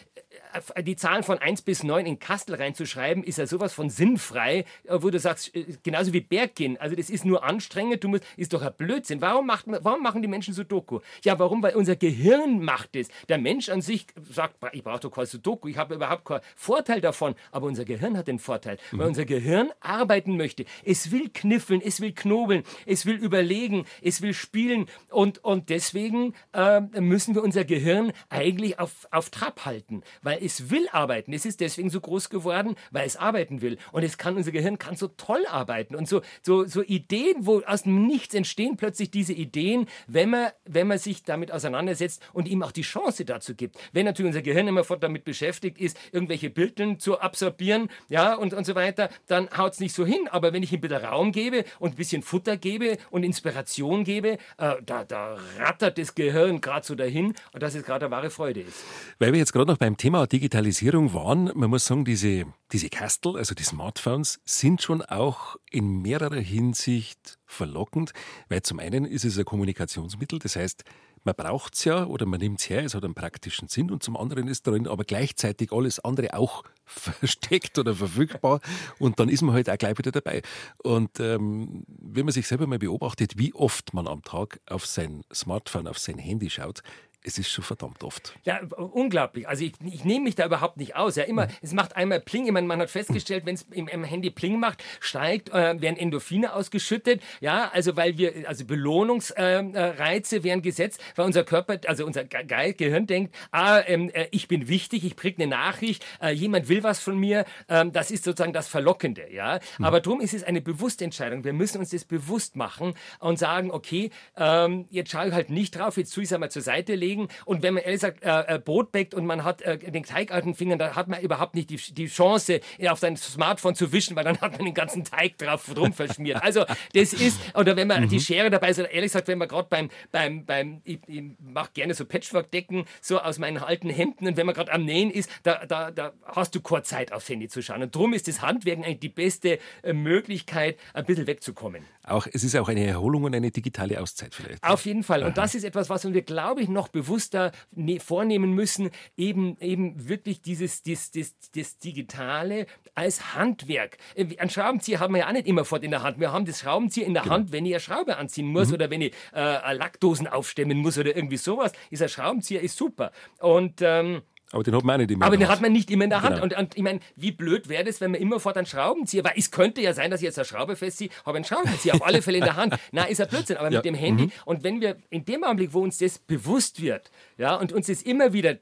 [0.82, 4.98] die Zahlen von 1 bis 9 in Kastel reinzuschreiben, ist ja sowas von sinnfrei, äh,
[5.02, 6.78] wo du sagst, äh, genauso wie Berggehen.
[6.78, 9.22] Also das ist nur anstrengend, du musst, ist doch ein Blödsinn.
[9.22, 11.00] Warum, macht, warum machen die Menschen Sudoku?
[11.24, 11.62] Ja, warum?
[11.64, 13.10] Weil unser Gehirn macht es.
[13.30, 17.02] Der Mensch an sich sagt, ich brauche doch kein Sudoku, ich habe überhaupt keinen Vorteil
[17.02, 17.36] davon.
[17.52, 19.00] Aber unser Gehirn hat den Vorteil, mhm.
[19.00, 20.66] weil unser Gehirn arbeiten möchte.
[20.84, 24.88] Es will kniffeln, es will knobeln, es will überlegen, es will spielen.
[25.10, 30.70] Und, und deswegen äh, müssen wir unser Gehirn eigentlich auf, auf Trab halten, weil es
[30.70, 31.34] will arbeiten.
[31.34, 33.78] Es ist deswegen so groß geworden, weil es arbeiten will.
[33.92, 35.96] Und es kann, unser Gehirn kann so toll arbeiten.
[35.96, 40.48] Und so, so, so Ideen, wo aus dem Nichts entstehen plötzlich diese Ideen, wenn man,
[40.66, 43.78] wenn man sich damit auseinandersetzt und ihm auch die Chance dazu gibt.
[43.92, 48.66] Wenn natürlich unser Gehirn immer damit beschäftigt ist, irgendwelche Bilder zu absorbieren, ja, und, und
[48.66, 50.28] so weiter, dann haut es nicht so hin.
[50.30, 54.38] Aber wenn ich ihm bitte Raum gebe und ein bisschen Futter gebe und Inspiration gebe,
[54.58, 58.30] äh, da, da rattert das Gehirn gerade so dahin und das ist gerade eine wahre
[58.30, 58.84] Freude ist.
[59.20, 63.38] Weil wir jetzt gerade noch beim Thema Digitalisierung waren, man muss sagen, diese, diese Kastel,
[63.38, 68.14] also die Smartphones, sind schon auch in mehrerer Hinsicht verlockend,
[68.50, 70.84] weil zum einen ist es ein Kommunikationsmittel, das heißt,
[71.24, 74.04] man braucht es ja oder man nimmt es her, es hat einen praktischen Sinn und
[74.04, 78.60] zum anderen ist darin aber gleichzeitig alles andere auch versteckt oder verfügbar
[79.00, 80.42] und dann ist man halt auch gleich wieder dabei.
[80.84, 85.24] Und ähm, wenn man sich selber mal beobachtet, wie oft man am Tag auf sein
[85.34, 86.84] Smartphone, auf sein Handy schaut,
[87.24, 88.34] es ist schon verdammt oft.
[88.44, 89.48] Ja, unglaublich.
[89.48, 91.16] Also ich, ich nehme mich da überhaupt nicht aus.
[91.16, 91.52] Ja, immer, mhm.
[91.62, 92.46] es macht einmal Pling.
[92.46, 95.98] Ich meine, man hat festgestellt, wenn es im, im, Handy Pling macht, steigt, äh, werden
[95.98, 97.22] Endorphine ausgeschüttet.
[97.40, 102.74] Ja, also weil wir, also Belohnungsreize äh, werden gesetzt, weil unser Körper, also unser Ge
[102.74, 106.84] Gehirn denkt, ah, ähm, äh, ich bin wichtig, ich kriege eine Nachricht, äh, jemand will
[106.84, 107.46] was von mir.
[107.70, 109.32] Ähm, das ist sozusagen das Verlockende.
[109.32, 109.86] Ja, mhm.
[109.86, 111.46] aber darum ist es eine bewusste Entscheidung.
[111.46, 115.78] Wir müssen uns das bewusst machen und sagen, okay, ähm, jetzt schaue ich halt nicht
[115.78, 117.28] drauf, jetzt tue ich es einmal zur Seite legen loslegen.
[117.46, 120.32] Und wenn man ehrlich sagt, äh, äh Brot backt und man hat äh, den Teig
[120.32, 123.92] auf den Fingern, da hat man überhaupt nicht die, die Chance, auf sein Smartphone zu
[123.92, 126.42] wischen, weil dann hat man den ganzen Teig drauf drum verschmiert.
[126.44, 128.10] Also das ist, oder wenn man mhm.
[128.10, 131.72] die Schere dabei ist, ehrlich gesagt, wenn man gerade beim, beim, beim, ich, ich mache
[131.74, 135.30] gerne so Patchwork-Decken, so aus meinen alten Hemden und wenn man gerade am Nähen ist,
[135.44, 137.82] da, da, da hast du kurz Zeit aufs Handy zu schauen.
[137.82, 141.84] Und darum ist das Handwerken eigentlich die beste äh, Möglichkeit, ein bisschen wegzukommen.
[142.04, 144.64] Auch, es ist auch eine Erholung und eine digitale Auszeit vielleicht.
[144.64, 145.24] Auf jeden Fall.
[145.24, 150.08] Und das ist etwas, was wir, glaube ich, noch bewusster ne vornehmen müssen, eben, eben
[150.08, 153.98] wirklich dieses, dieses, dieses, das Digitale als Handwerk.
[154.16, 156.20] Äh, ein Schraubenzieher haben wir ja auch nicht immer fort in der Hand.
[156.20, 157.36] Wir haben das Schraubenzieher in der genau.
[157.36, 158.74] Hand, wenn ich eine Schraube anziehen muss mhm.
[158.76, 161.72] oder wenn ich äh, Lackdosen aufstemmen muss oder irgendwie sowas.
[161.92, 163.12] Dieser Schraubenzieher ist super.
[163.40, 164.22] Und ähm,
[164.54, 166.36] aber den hat man nicht immer Aber den hat man nicht immer in der Hand.
[166.36, 166.44] Genau.
[166.44, 169.34] Und, und, ich meine, wie blöd wäre das, wenn man immer fort einen Schraubenzieher, weil
[169.36, 172.22] es könnte ja sein, dass ich jetzt eine Schraube festziehe, habe einen Schraubenzieher auf alle
[172.22, 172.76] Fälle in der Hand.
[172.92, 173.58] Na, ist ja Blödsinn.
[173.58, 173.80] Aber ja.
[173.80, 174.26] mit dem Handy.
[174.26, 174.32] Mhm.
[174.46, 178.04] Und wenn wir in dem Augenblick, wo uns das bewusst wird, ja, und uns das
[178.04, 178.58] immer wieder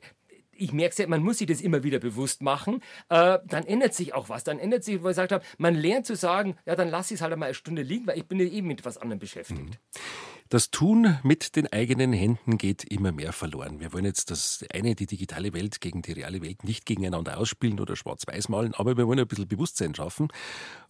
[0.54, 3.95] ich merke es ja, man muss sich das immer wieder bewusst machen, äh, dann ändert
[3.95, 4.43] sich auch was.
[4.43, 7.17] Dann ändert sich, wo ich gesagt habe, man lernt zu sagen, ja, dann lasse ich
[7.17, 9.60] es halt einmal eine Stunde liegen, weil ich bin ja eben mit was anderem beschäftigt.
[9.60, 9.71] Mhm.
[10.52, 13.80] Das Tun mit den eigenen Händen geht immer mehr verloren.
[13.80, 17.80] Wir wollen jetzt das eine, die digitale Welt gegen die reale Welt nicht gegeneinander ausspielen
[17.80, 20.28] oder schwarz-weiß malen, aber wir wollen ein bisschen Bewusstsein schaffen.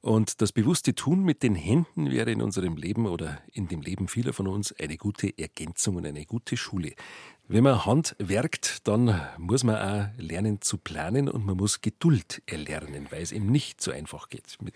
[0.02, 4.08] Und das bewusste Tun mit den Händen wäre in unserem Leben oder in dem Leben
[4.08, 6.96] vieler von uns eine gute Ergänzung und eine gute Schule.
[7.48, 12.42] Wenn man Hand werkt, dann muss man auch lernen zu planen und man muss Geduld
[12.48, 14.74] erlernen, weil es eben nicht so einfach geht mit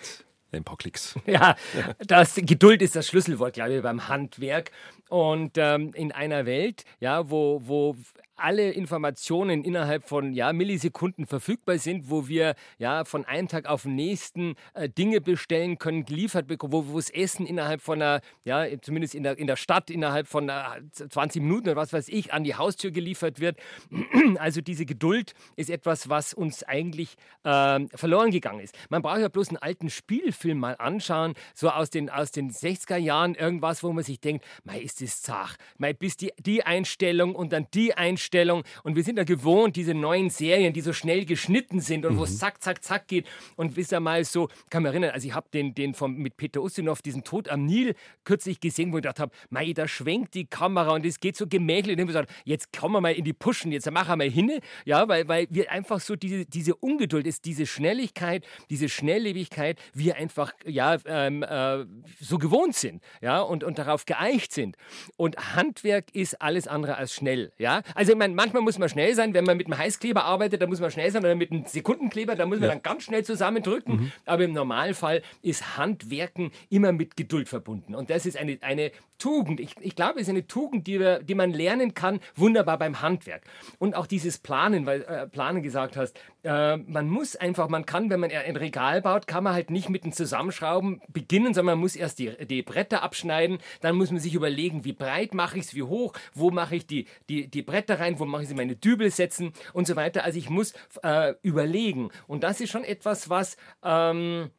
[0.52, 1.16] ein paar Klicks.
[1.26, 1.56] Ja,
[2.00, 4.72] das Geduld ist das Schlüsselwort, glaube ich, beim Handwerk.
[5.10, 7.96] Und ähm, in einer Welt, ja, wo, wo
[8.38, 13.84] alle Informationen innerhalb von ja, Millisekunden verfügbar sind, wo wir ja von einem Tag auf
[13.84, 18.66] den nächsten äh, Dinge bestellen können, geliefert bekommen, wo, das Essen innerhalb von einer, ja,
[18.82, 20.54] zumindest in der, in der Stadt innerhalb von äh,
[20.92, 23.58] 20 Minuten oder was weiß ich, an die Haustür geliefert wird.
[24.38, 28.76] Also diese Geduld ist etwas, was uns eigentlich äh, verloren gegangen ist.
[28.90, 32.98] Man braucht ja bloß einen alten Spielfilm mal anschauen, so aus den, aus den 60er
[32.98, 37.36] Jahren, irgendwas, wo man sich denkt, mei, ist das zach, mei, bis die, die Einstellung
[37.36, 38.64] und dann die Einstellung Einstellung.
[38.84, 42.20] Und wir sind ja gewohnt, diese neuen Serien, die so schnell geschnitten sind und mhm.
[42.20, 43.26] wo es zack, zack, zack geht.
[43.56, 46.38] Und wisst ihr mal so, kann mich erinnern, also ich habe den, den vom, mit
[46.38, 50.34] Peter Ustinov, diesen Tod am Nil, kürzlich gesehen, wo ich gedacht habe, mei, da schwenkt
[50.34, 51.96] die Kamera und es geht so gemächlich.
[51.96, 54.52] Und ich gesagt, jetzt kommen wir mal in die Pushen, jetzt machen wir mal hin.
[54.86, 60.16] Ja, weil, weil wir einfach so diese, diese Ungeduld ist, diese Schnelligkeit, diese Schnelllebigkeit, wir
[60.16, 61.86] einfach ja, ähm, äh,
[62.20, 64.78] so gewohnt sind ja, und, und darauf geeicht sind.
[65.18, 67.52] Und Handwerk ist alles andere als schnell.
[67.58, 67.82] Ja?
[67.94, 70.68] Also ich meine, manchmal muss man schnell sein, wenn man mit einem Heißkleber arbeitet, da
[70.68, 72.76] muss man schnell sein oder mit einem Sekundenkleber, da muss man ja.
[72.76, 73.96] dann ganz schnell zusammendrücken.
[73.96, 74.12] Mhm.
[74.26, 77.94] Aber im Normalfall ist Handwerken immer mit Geduld verbunden.
[77.94, 79.60] Und das ist eine, eine Tugend.
[79.60, 83.02] Ich, ich glaube, es ist eine Tugend, die, wir, die man lernen kann, wunderbar beim
[83.02, 83.44] Handwerk.
[83.80, 88.10] Und auch dieses Planen, weil äh, Planen gesagt hast, äh, man muss einfach, man kann,
[88.10, 91.80] wenn man ein Regal baut, kann man halt nicht mit dem Zusammenschrauben beginnen, sondern man
[91.80, 95.66] muss erst die, die Bretter abschneiden, dann muss man sich überlegen, wie breit mache ich
[95.66, 98.76] es, wie hoch, wo mache ich die, die, die Bretter rein, wo mache ich meine
[98.76, 100.24] Dübel setzen und so weiter.
[100.24, 100.74] Also ich muss
[101.04, 102.10] äh, überlegen.
[102.28, 103.58] Und das ist schon etwas, was...
[103.84, 104.52] Ähm,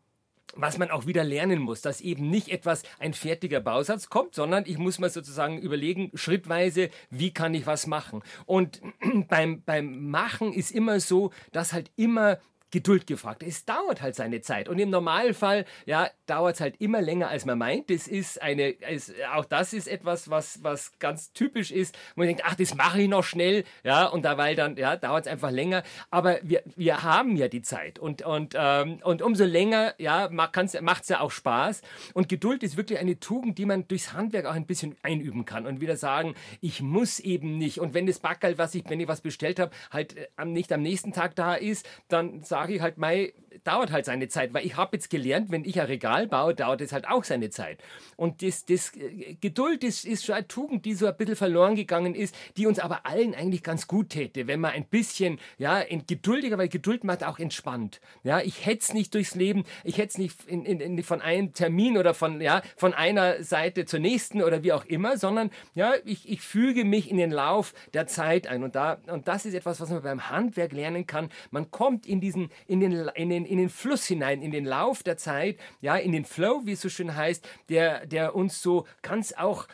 [0.55, 4.65] was man auch wieder lernen muss, dass eben nicht etwas ein fertiger Bausatz kommt, sondern
[4.67, 8.23] ich muss mir sozusagen überlegen, schrittweise, wie kann ich was machen.
[8.47, 8.81] Und
[9.29, 12.39] beim, beim Machen ist immer so, dass halt immer
[12.77, 13.43] Geduld gefragt.
[13.43, 14.69] Es dauert halt seine Zeit.
[14.69, 17.89] Und im Normalfall, ja, dauert es halt immer länger, als man meint.
[17.89, 22.27] Das ist eine, ist, auch das ist etwas, was, was ganz typisch ist, wo man
[22.27, 25.51] denkt, ach, das mache ich noch schnell, ja, und dabei dann, ja, dauert es einfach
[25.51, 25.85] länger.
[26.11, 27.99] Aber wir, wir haben ja die Zeit.
[27.99, 31.81] Und, und, ähm, und umso länger, ja, macht es ja auch Spaß.
[32.13, 35.67] Und Geduld ist wirklich eine Tugend, die man durchs Handwerk auch ein bisschen einüben kann
[35.67, 37.81] und wieder sagen, ich muss eben nicht.
[37.81, 40.83] Und wenn das Backerl, was ich, wenn ich was bestellt habe, halt äh, nicht am
[40.83, 43.33] nächsten Tag da ist, dann sage sage ich halt, mei,
[43.65, 46.81] dauert halt seine Zeit, weil ich habe jetzt gelernt, wenn ich ein Regal baue, dauert
[46.81, 47.79] es halt auch seine Zeit.
[48.17, 51.77] Und das, das äh, Geduld ist, ist schon eine Tugend, die so ein bisschen verloren
[51.77, 55.83] gegangen ist, die uns aber allen eigentlich ganz gut täte, wenn man ein bisschen, ja,
[56.07, 58.01] geduldiger, weil Geduld macht auch entspannt.
[58.23, 61.99] Ja, ich hetze nicht durchs Leben, ich hetze nicht in, in, in, von einem Termin
[61.99, 66.29] oder von, ja, von einer Seite zur nächsten oder wie auch immer, sondern ja, ich,
[66.29, 68.63] ich füge mich in den Lauf der Zeit ein.
[68.63, 71.31] Und, da, und das ist etwas, was man beim Handwerk lernen kann.
[71.51, 75.03] Man kommt in diesen, in den, in den, in den Fluss hinein, in den Lauf
[75.03, 78.87] der Zeit, ja, in den Flow, wie es so schön heißt, der, der uns so
[79.03, 79.67] ganz auch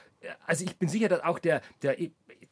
[0.47, 1.97] also ich bin sicher, dass auch der, der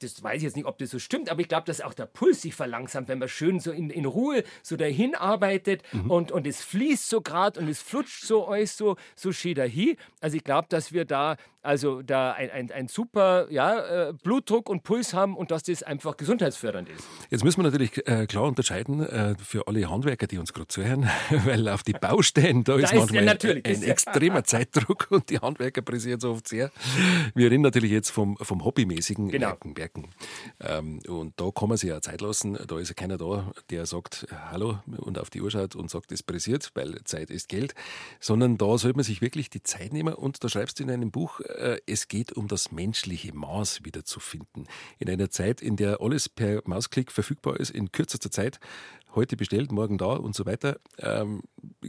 [0.02, 2.06] das weiß ich jetzt nicht, ob das so stimmt, aber ich glaube, dass auch der
[2.06, 6.10] Puls sich verlangsamt, wenn man schön so in, in Ruhe so dahin arbeitet mhm.
[6.10, 9.96] und, und es fließt so gerade und es flutscht so alles so, so schön dahin.
[10.20, 14.68] Also ich glaube, dass wir da also da ein, ein, ein super ja, äh, Blutdruck
[14.68, 17.04] und Puls haben und dass das einfach gesundheitsfördernd ist.
[17.30, 21.08] Jetzt müssen wir natürlich äh, klar unterscheiden äh, für alle Handwerker, die uns gerade zuhören,
[21.44, 25.82] weil auf die Baustellen, da, da ist manchmal ein, ein extremer Zeitdruck und die Handwerker
[25.82, 26.70] pressieren so oft sehr.
[27.34, 29.48] Wir reden natürlich jetzt vom, vom hobbymäßigen genau.
[29.48, 29.76] Werken.
[29.76, 30.08] Werken.
[30.60, 32.58] Ähm, und da kann man sich ja Zeit lassen.
[32.66, 36.12] Da ist ja keiner da, der sagt Hallo und auf die Uhr schaut und sagt,
[36.12, 37.74] es pressiert, weil Zeit ist Geld,
[38.18, 41.10] sondern da sollte man sich wirklich die Zeit nehmen und da schreibst du in einem
[41.10, 41.49] Buch, äh,
[41.86, 44.66] es geht um das menschliche Maß wiederzufinden.
[44.98, 48.60] In einer Zeit, in der alles per Mausklick verfügbar ist, in kürzester Zeit,
[49.14, 51.42] heute bestellt, morgen da und so weiter, ähm,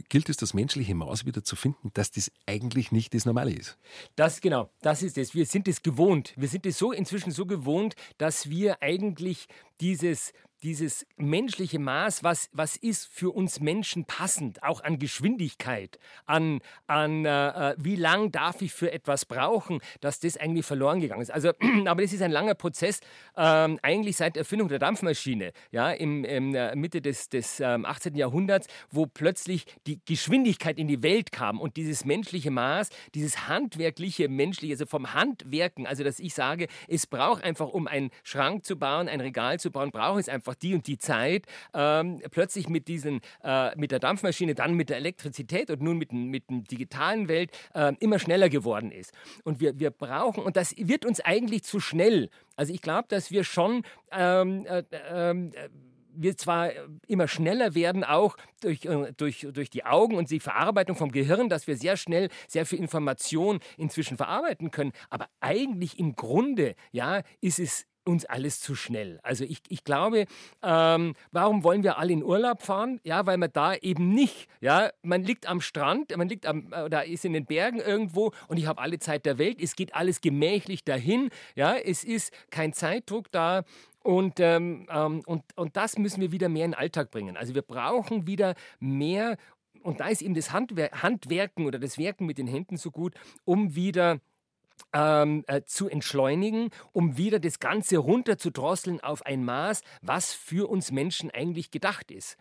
[0.08, 3.78] gilt es, das menschliche Maß wieder zu finden, dass das eigentlich nicht das Normale ist.
[4.16, 5.34] Das genau, das ist es.
[5.34, 6.34] Wir sind es gewohnt.
[6.36, 9.46] Wir sind es so inzwischen so gewohnt, dass wir eigentlich
[9.80, 16.60] dieses dieses menschliche Maß, was, was ist für uns Menschen passend, auch an Geschwindigkeit, an,
[16.86, 21.22] an äh, äh wie lang darf ich für etwas brauchen, dass das eigentlich verloren gegangen
[21.22, 21.32] ist.
[21.32, 21.52] Also,
[21.86, 23.00] aber das ist ein langer Prozess,
[23.36, 28.14] ähm, eigentlich seit Erfindung der Dampfmaschine, ja, im, im äh, Mitte des, des ähm, 18.
[28.14, 34.28] Jahrhunderts, wo plötzlich die Geschwindigkeit in die Welt kam und dieses menschliche Maß, dieses handwerkliche,
[34.28, 38.76] menschliche, also vom Handwerken, also dass ich sage, es braucht einfach, um einen Schrank zu
[38.76, 42.68] bauen, ein Regal zu bauen, braucht es einfach einfach die und die Zeit, ähm, plötzlich
[42.68, 46.58] mit, diesen, äh, mit der Dampfmaschine, dann mit der Elektrizität und nun mit, mit der
[46.58, 49.12] digitalen Welt äh, immer schneller geworden ist.
[49.44, 52.28] Und wir, wir brauchen, und das wird uns eigentlich zu schnell.
[52.56, 55.52] Also ich glaube, dass wir schon ähm, äh, ähm,
[56.14, 56.70] wir zwar
[57.06, 61.48] immer schneller werden, auch durch, äh, durch, durch die Augen und die Verarbeitung vom Gehirn,
[61.48, 67.22] dass wir sehr schnell sehr viel Information inzwischen verarbeiten können, aber eigentlich im Grunde, ja,
[67.40, 69.20] ist es uns alles zu schnell.
[69.22, 70.26] Also ich, ich glaube,
[70.62, 73.00] ähm, warum wollen wir alle in Urlaub fahren?
[73.04, 77.04] Ja, weil man da eben nicht, ja, man liegt am Strand, man liegt am, oder
[77.04, 79.60] ist in den Bergen irgendwo und ich habe alle Zeit der Welt.
[79.60, 81.30] Es geht alles gemächlich dahin.
[81.54, 83.64] Ja, es ist kein Zeitdruck da.
[84.02, 87.36] Und, ähm, ähm, und, und das müssen wir wieder mehr in den Alltag bringen.
[87.36, 89.36] Also wir brauchen wieder mehr,
[89.82, 93.14] und da ist eben das Handwer Handwerken oder das Werken mit den Händen so gut,
[93.44, 94.18] um wieder
[94.92, 100.92] ähm, äh, zu entschleunigen, um wieder das Ganze runterzudrosseln auf ein Maß, was für uns
[100.92, 102.36] Menschen eigentlich gedacht ist.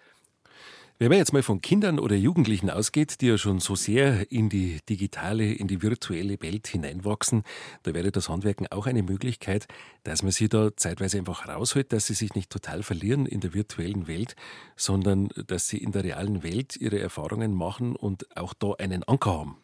[1.01, 4.49] Wenn man jetzt mal von Kindern oder Jugendlichen ausgeht, die ja schon so sehr in
[4.49, 7.41] die digitale, in die virtuelle Welt hineinwachsen,
[7.81, 9.67] da wäre das Handwerken auch eine Möglichkeit,
[10.03, 13.55] dass man sie da zeitweise einfach rausholt, dass sie sich nicht total verlieren in der
[13.55, 14.35] virtuellen Welt,
[14.75, 19.31] sondern dass sie in der realen Welt ihre Erfahrungen machen und auch da einen Anker
[19.31, 19.57] haben.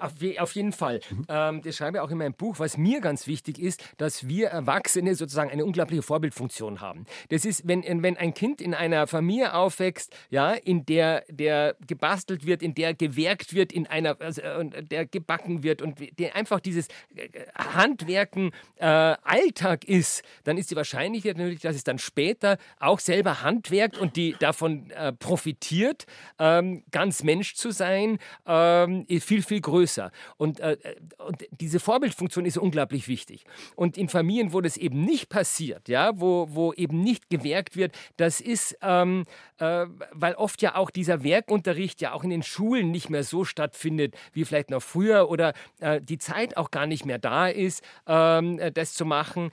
[0.00, 1.00] Auf, jeden Fall.
[1.10, 1.26] Mhm.
[1.28, 2.58] Ähm, das schreibe ich auch in meinem Buch.
[2.58, 7.06] Was mir ganz wichtig ist, dass wir Erwachsene sozusagen eine unglaubliche Vorbildfunktion haben.
[7.30, 12.44] Das ist, wenn, wenn ein Kind in einer Familie aufwächst, ja, in der, der gebastelt
[12.46, 16.60] wird, in der gewerkt wird, in einer, also, äh, der gebacken wird und der einfach
[16.60, 22.58] dieses äh, Handwerken äh, Alltag ist, dann ist die Wahrscheinlichkeit natürlich, dass es dann später
[22.78, 26.04] auch selber handwerkt und die davon äh, profitiert,
[26.38, 30.10] ähm, ganz Mensch zu sein, ähm, viel, viel größer größer.
[30.36, 30.76] Und, äh,
[31.18, 33.44] und diese Vorbildfunktion ist unglaublich wichtig.
[33.76, 37.96] Und in Familien, wo das eben nicht passiert, ja, wo, wo eben nicht gewerkt wird,
[38.16, 39.24] das ist, ähm,
[39.58, 43.44] äh, weil oft ja auch dieser Werkunterricht ja auch in den Schulen nicht mehr so
[43.44, 47.82] stattfindet, wie vielleicht noch früher oder äh, die Zeit auch gar nicht mehr da ist,
[48.06, 49.50] ähm, das zu machen.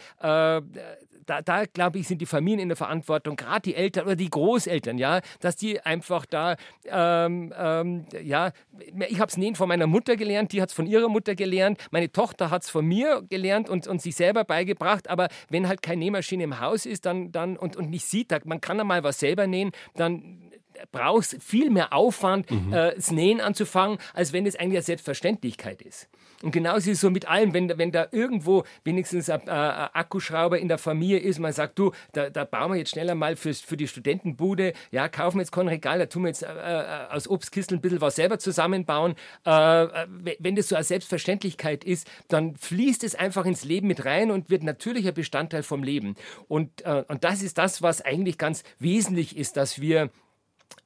[1.25, 4.29] Da, da glaube ich, sind die Familien in der Verantwortung, gerade die Eltern oder die
[4.29, 8.51] Großeltern, ja, dass die einfach da, ähm, ähm, ja,
[9.07, 11.79] ich habe es nähen von meiner Mutter gelernt, die hat es von ihrer Mutter gelernt,
[11.91, 15.81] meine Tochter hat es von mir gelernt und, und sich selber beigebracht, aber wenn halt
[15.81, 19.03] keine Nähmaschine im Haus ist dann, dann und, und nicht sieht, man kann ja mal
[19.03, 20.45] was selber nähen, dann
[20.91, 22.73] brauchst viel mehr Aufwand, mhm.
[22.73, 26.09] äh, das Nähen anzufangen, als wenn es eigentlich eine Selbstverständlichkeit ist.
[26.45, 30.59] Und genauso ist es so mit allem, wenn, wenn da irgendwo wenigstens ein, ein Akkuschrauber
[30.59, 33.51] in der Familie ist, man sagt, du, da, da bauen wir jetzt schneller mal für,
[33.55, 37.07] für die Studentenbude, ja, kaufen wir jetzt kein Regal, da tun wir jetzt äh, äh
[37.09, 39.15] aus Obstkisteln ein bisschen was selber zusammenbauen.
[39.43, 44.05] Äh, äh wenn das so eine Selbstverständlichkeit ist, dann fließt es einfach ins Leben mit
[44.05, 46.13] rein und wird natürlicher Bestandteil vom Leben.
[46.47, 50.11] Und, äh, und das ist das, was eigentlich ganz wesentlich ist, dass wir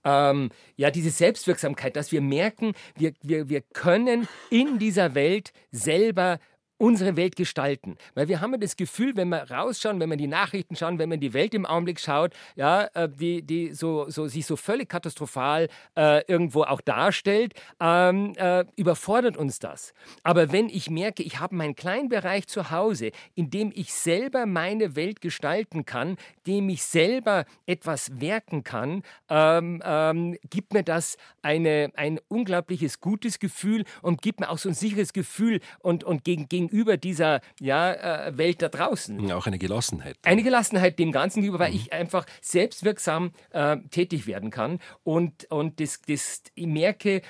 [0.04, 6.40] ähm, ja, diese Selbstwirksamkeit, dass wir merken, wir, wir, wir können in dieser Welt selber
[6.80, 7.98] unsere Welt gestalten.
[8.16, 11.10] Weil wir haben ja das Gefühl, wenn wir rausschauen, wenn wir die Nachrichten schauen, wenn
[11.10, 14.90] man die Welt im Augenblick schaut, ja, äh, die, die so, so, sich so völlig
[14.90, 19.94] katastrophal äh, irgendwo auch darstellt, ähm, äh, überfordert uns das.
[20.24, 24.46] Aber wenn ich merke, ich habe meinen kleinen Bereich zu Hause, in dem ich selber
[24.46, 31.18] meine Welt gestalten kann, dem ich selber etwas werken kann, ähm, ähm, gibt mir das
[31.42, 36.24] eine, ein unglaubliches gutes Gefühl und gibt mir auch so ein sicheres Gefühl und, und
[36.24, 39.32] gegen, gegenüber dieser ja, äh, Welt da draußen.
[39.32, 40.18] Auch eine Gelassenheit.
[40.24, 41.78] Eine Gelassenheit dem Ganzen gegenüber, weil mhm.
[41.78, 47.22] ich einfach selbstwirksam äh, tätig werden kann und, und das, das, ich merke,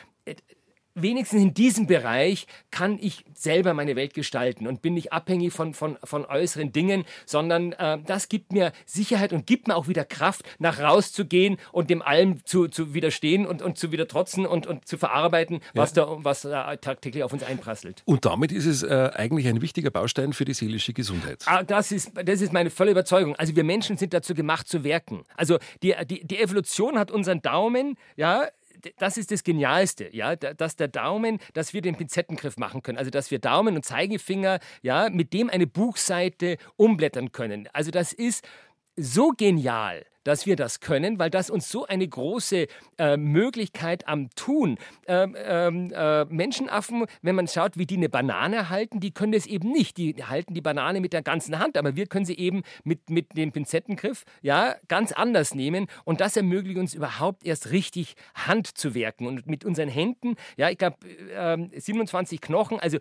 [1.01, 5.73] wenigstens in diesem Bereich kann ich selber meine Welt gestalten und bin nicht abhängig von,
[5.73, 10.05] von, von äußeren Dingen, sondern äh, das gibt mir Sicherheit und gibt mir auch wieder
[10.05, 14.67] Kraft, nach rauszugehen und dem allem zu, zu widerstehen und, und zu wieder trotzen und,
[14.67, 16.05] und zu verarbeiten, was, ja.
[16.05, 18.01] da, was da tagtäglich auf uns einprasselt.
[18.05, 21.43] Und damit ist es äh, eigentlich ein wichtiger Baustein für die seelische Gesundheit.
[21.45, 23.35] Ah, das, ist, das ist meine volle Überzeugung.
[23.35, 25.23] Also wir Menschen sind dazu gemacht zu werken.
[25.35, 28.47] Also die, die, die Evolution hat unseren Daumen, ja,
[28.97, 33.11] das ist das Genialste, ja, dass der Daumen, dass wir den Pinzettengriff machen können, also
[33.11, 37.67] dass wir Daumen und Zeigefinger, ja, mit dem eine Buchseite umblättern können.
[37.73, 38.47] Also das ist
[38.95, 42.67] so genial, dass wir das können, weil das uns so eine große
[42.99, 44.77] äh, Möglichkeit am Tun.
[45.07, 49.47] Ähm, ähm, äh, Menschenaffen, wenn man schaut, wie die eine Banane halten, die können das
[49.47, 49.97] eben nicht.
[49.97, 53.35] Die halten die Banane mit der ganzen Hand, aber wir können sie eben mit, mit
[53.35, 58.93] dem Pinzettengriff ja, ganz anders nehmen und das ermöglicht uns überhaupt erst richtig Hand zu
[58.93, 59.25] werken.
[59.25, 60.97] Und mit unseren Händen, ja, ich glaube,
[61.35, 62.99] äh, 27 Knochen, also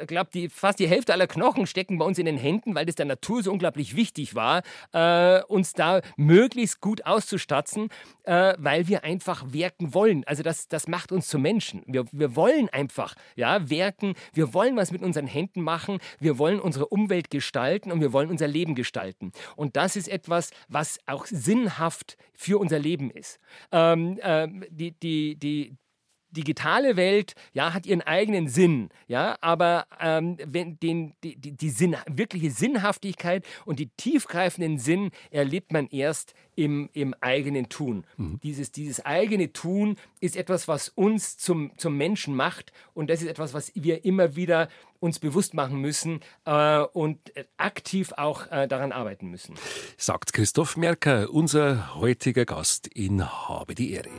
[0.00, 2.94] ich glaube, fast die Hälfte aller Knochen stecken bei uns in den Händen, weil das
[2.94, 7.88] der Natur so unglaublich wichtig war, äh, uns da möglichst möglichst gut auszustatten,
[8.24, 10.24] äh, weil wir einfach werken wollen.
[10.26, 11.82] Also das, das macht uns zu Menschen.
[11.86, 16.60] Wir, wir wollen einfach ja, werken, wir wollen was mit unseren Händen machen, wir wollen
[16.60, 19.32] unsere Umwelt gestalten und wir wollen unser Leben gestalten.
[19.56, 23.38] Und das ist etwas, was auch sinnhaft für unser Leben ist.
[23.72, 25.76] Ähm, äh, die, die, die,
[26.30, 31.70] digitale Welt ja hat ihren eigenen Sinn, ja, aber ähm, wenn den, die, die, die
[31.70, 38.04] Sinn, wirkliche Sinnhaftigkeit und die tiefgreifenden Sinn erlebt man erst im, im eigenen Tun.
[38.18, 38.38] Mhm.
[38.42, 43.28] Dieses, dieses eigene Tun ist etwas, was uns zum, zum Menschen macht und das ist
[43.28, 44.68] etwas, was wir immer wieder
[44.98, 47.18] uns bewusst machen müssen äh, und
[47.56, 49.54] aktiv auch äh, daran arbeiten müssen.
[49.96, 54.10] Sagt Christoph Merker, unser heutiger Gast in Habe die Ehre.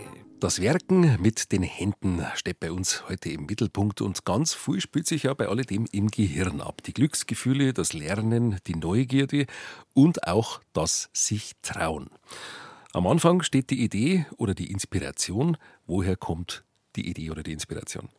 [0.41, 5.05] Das Werken mit den Händen steht bei uns heute im Mittelpunkt und ganz viel spielt
[5.05, 6.81] sich ja bei alledem im Gehirn ab.
[6.81, 9.45] Die Glücksgefühle, das Lernen, die Neugierde
[9.93, 12.09] und auch das sich trauen.
[12.93, 15.57] Am Anfang steht die Idee oder die Inspiration.
[15.85, 16.63] Woher kommt
[16.95, 18.09] die Idee oder die Inspiration?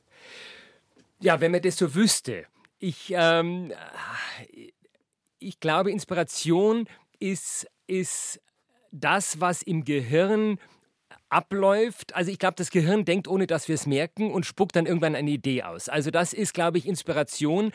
[1.21, 2.47] Ja, wenn man das so wüsste.
[2.79, 3.73] Ich, ähm,
[5.39, 8.41] ich glaube, Inspiration ist, ist
[8.91, 10.59] das, was im Gehirn
[11.29, 12.15] abläuft.
[12.15, 15.15] Also ich glaube, das Gehirn denkt, ohne dass wir es merken und spuckt dann irgendwann
[15.15, 15.89] eine Idee aus.
[15.89, 17.73] Also das ist, glaube ich, Inspiration.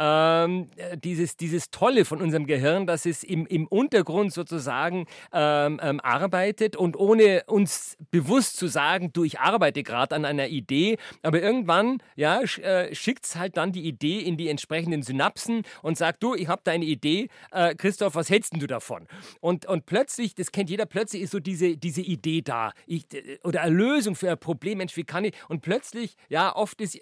[0.00, 0.68] Ähm,
[1.04, 6.76] dieses, dieses Tolle von unserem Gehirn, dass es im, im Untergrund sozusagen ähm, ähm, arbeitet
[6.76, 11.98] und ohne uns bewusst zu sagen, du, ich arbeite gerade an einer Idee, aber irgendwann
[12.16, 16.22] ja, sch, äh, schickt es halt dann die Idee in die entsprechenden Synapsen und sagt,
[16.22, 19.06] du, ich habe da eine Idee, äh, Christoph, was hältst du davon?
[19.40, 22.72] Und, und plötzlich, das kennt jeder, plötzlich ist so diese, diese Idee da.
[22.86, 25.34] Ich ich, oder eine Lösung für ein Problem, Mensch, wie kann ich?
[25.48, 27.00] Und plötzlich, ja, oft ist,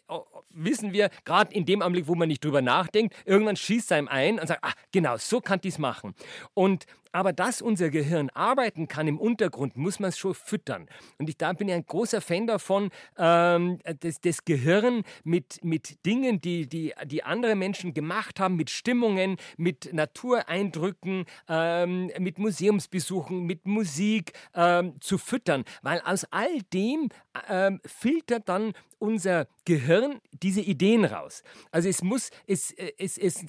[0.51, 2.88] wissen wir, gerade in dem Augenblick, wo man nicht drüber nachdenkt,
[3.25, 6.15] irgendwann schießt einem ein und sagt, ah, genau, so kann ich es machen.
[6.55, 10.87] Und aber dass unser Gehirn arbeiten kann im Untergrund, muss man es schon füttern.
[11.19, 16.05] Und ich, da bin ich ein großer Fan davon, ähm, das, das Gehirn mit, mit
[16.05, 23.45] Dingen, die, die, die andere Menschen gemacht haben, mit Stimmungen, mit Natureindrücken, ähm, mit Museumsbesuchen,
[23.45, 25.65] mit Musik ähm, zu füttern.
[25.83, 27.09] Weil aus all dem
[27.49, 31.43] ähm, filtert dann unser Gehirn diese Ideen raus.
[31.71, 33.45] Also es muss, es, es, es,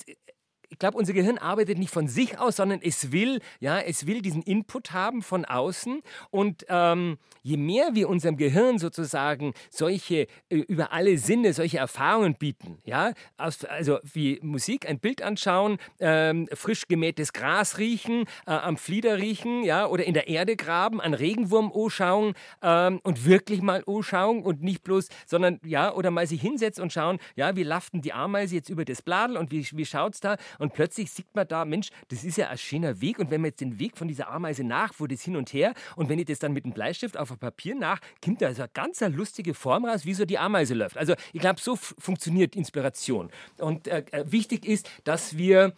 [0.70, 4.22] ich glaube, unser Gehirn arbeitet nicht von sich aus, sondern es will, ja, es will
[4.22, 6.02] diesen Input haben von außen.
[6.30, 12.36] Und ähm, je mehr wir unserem Gehirn sozusagen solche äh, über alle Sinne solche Erfahrungen
[12.36, 18.78] bieten, ja, also wie Musik, ein Bild anschauen, ähm, frisch gemähtes Gras riechen, äh, am
[18.78, 23.84] Flieder riechen, ja, oder in der Erde graben, an Regenwurm schauen ähm, und wirklich mal
[24.02, 28.02] schauen und nicht bloß, sondern ja, oder mal sich hinsetzen und schauen, ja, wie laften
[28.02, 30.38] die Ameise jetzt über das Bladel und wie, wie schaut's da?
[30.60, 33.50] Und plötzlich sieht man da, Mensch, das ist ja ein schöner Weg und wenn man
[33.50, 36.26] jetzt den Weg von dieser Ameise nach, wo das hin und her und wenn ich
[36.26, 39.54] das dann mit einem Bleistift auf ein Papier nach, kommt da so eine ganz lustige
[39.54, 40.98] Form raus, wie so die Ameise läuft.
[40.98, 43.32] Also ich glaube, so funktioniert Inspiration.
[43.58, 45.74] Und äh, äh, wichtig ist, dass wir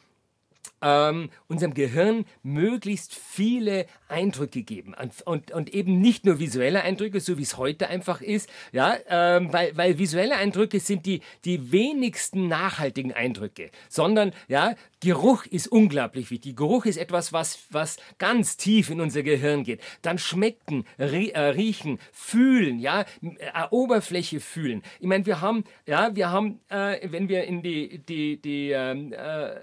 [0.82, 4.96] ähm, unserem Gehirn möglichst viele Eindrücke geben.
[5.00, 8.98] Und, und, und, eben nicht nur visuelle Eindrücke, so wie es heute einfach ist, ja,
[9.08, 15.68] ähm, weil, weil visuelle Eindrücke sind die, die wenigsten nachhaltigen Eindrücke, sondern ja, Geruch ist
[15.68, 16.56] unglaublich wichtig.
[16.56, 19.82] Geruch ist etwas, was, was ganz tief in unser Gehirn geht.
[20.02, 24.84] Dann schmecken, äh, riechen, fühlen, ja, äh, Oberfläche fühlen.
[25.00, 29.14] Ich meine, wir haben, ja, wir haben, äh, wenn wir in die, die, die ähm,
[29.14, 29.56] äh,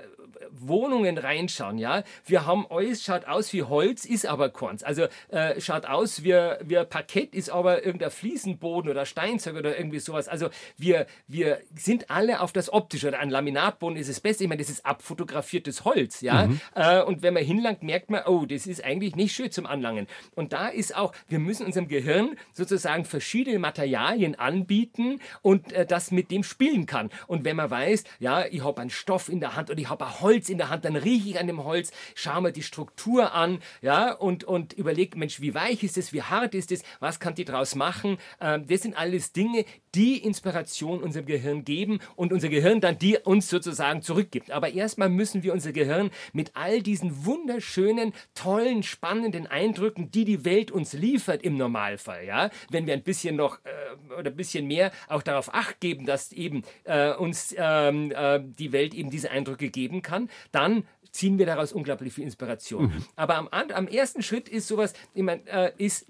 [0.50, 4.82] Wohnungen reinschauen, ja, wir haben alles schaut aus wie Holz, ist aber keins.
[4.82, 9.98] Also äh, schaut aus wie, wie Parkett, ist aber irgendein Fliesenboden oder Steinzeug oder irgendwie
[9.98, 10.28] sowas.
[10.28, 14.44] Also wir, wir sind alle auf das Optische oder ein Laminatboden ist das Beste.
[14.44, 16.46] Ich meine, das ist abfotografiertes Holz, ja.
[16.46, 16.60] Mhm.
[16.74, 20.06] Äh, und wenn man hinlangt, merkt man, oh, das ist eigentlich nicht schön zum Anlangen.
[20.34, 26.10] Und da ist auch, wir müssen unserem Gehirn sozusagen verschiedene Materialien anbieten und äh, das
[26.10, 27.10] mit dem spielen kann.
[27.26, 30.06] Und wenn man weiß, ja, ich habe einen Stoff in der Hand und ich habe
[30.06, 33.32] ein Holz in der Hand, dann rieche ich an dem Holz, schaue mir die Struktur
[33.32, 37.20] an, ja, und, und überlege, Mensch, wie weich ist es, wie hart ist es, was
[37.20, 38.18] kann die draus machen?
[38.40, 39.64] Ähm, das sind alles Dinge,
[39.98, 44.52] die Inspiration unserem Gehirn geben und unser Gehirn dann die uns sozusagen zurückgibt.
[44.52, 50.44] Aber erstmal müssen wir unser Gehirn mit all diesen wunderschönen, tollen, spannenden Eindrücken, die die
[50.44, 54.68] Welt uns liefert im Normalfall, ja, wenn wir ein bisschen noch äh, oder ein bisschen
[54.68, 59.32] mehr auch darauf acht geben, dass eben äh, uns ähm, äh, die Welt eben diese
[59.32, 62.84] Eindrücke geben kann, dann ziehen wir daraus unglaublich viel Inspiration.
[62.84, 63.04] Mhm.
[63.16, 66.06] Aber am, am, ersten Schritt ist sowas, ich mein, äh, ist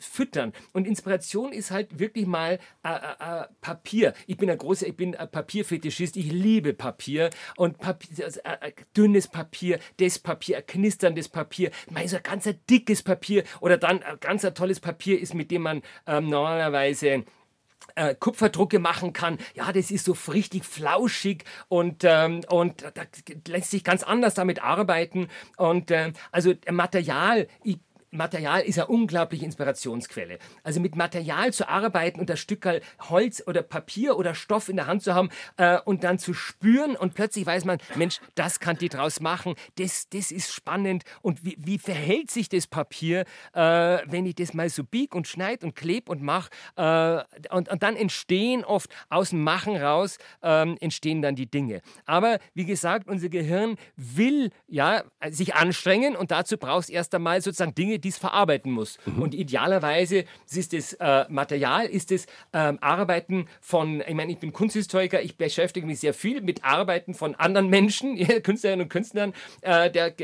[0.00, 0.52] füttern.
[0.72, 4.14] Und Inspiration ist halt wirklich mal äh, äh, äh Papier.
[4.26, 6.16] Ich bin ein großer, ich bin ein Papierfetischist.
[6.16, 12.06] Ich liebe Papier und Papier, also, äh, äh, dünnes Papier, das Papier, knisterndes Papier, mal
[12.08, 15.82] so ein ganz dickes Papier oder dann ein ganz tolles Papier ist, mit dem man
[16.06, 17.24] ähm, normalerweise
[18.00, 19.38] äh, Kupferdrucke machen kann.
[19.54, 23.02] Ja, das ist so richtig flauschig und, ähm, und da
[23.46, 25.28] lässt sich ganz anders damit arbeiten.
[25.58, 27.78] Und äh, also Material, ich
[28.10, 30.38] Material ist eine unglaubliche Inspirationsquelle.
[30.62, 32.66] Also mit Material zu arbeiten und das Stück
[33.08, 36.96] Holz oder Papier oder Stoff in der Hand zu haben äh, und dann zu spüren
[36.96, 41.44] und plötzlich weiß man, Mensch, das kann die draus machen, das, das ist spannend und
[41.44, 43.60] wie, wie verhält sich das Papier, äh,
[44.06, 47.22] wenn ich das mal so bieg und schneid und kleb und mache äh,
[47.54, 51.80] und, und dann entstehen oft aus dem Machen raus, ähm, entstehen dann die Dinge.
[52.06, 57.40] Aber wie gesagt, unser Gehirn will ja sich anstrengen und dazu braucht es erst einmal
[57.40, 58.98] sozusagen Dinge, die es verarbeiten muss.
[59.06, 59.22] Mhm.
[59.22, 64.52] Und idealerweise ist das äh, Material, ist das ähm, Arbeiten von, ich meine, ich bin
[64.52, 69.90] Kunsthistoriker, ich beschäftige mich sehr viel mit Arbeiten von anderen Menschen, Künstlerinnen und Künstlern äh,
[69.90, 70.18] der,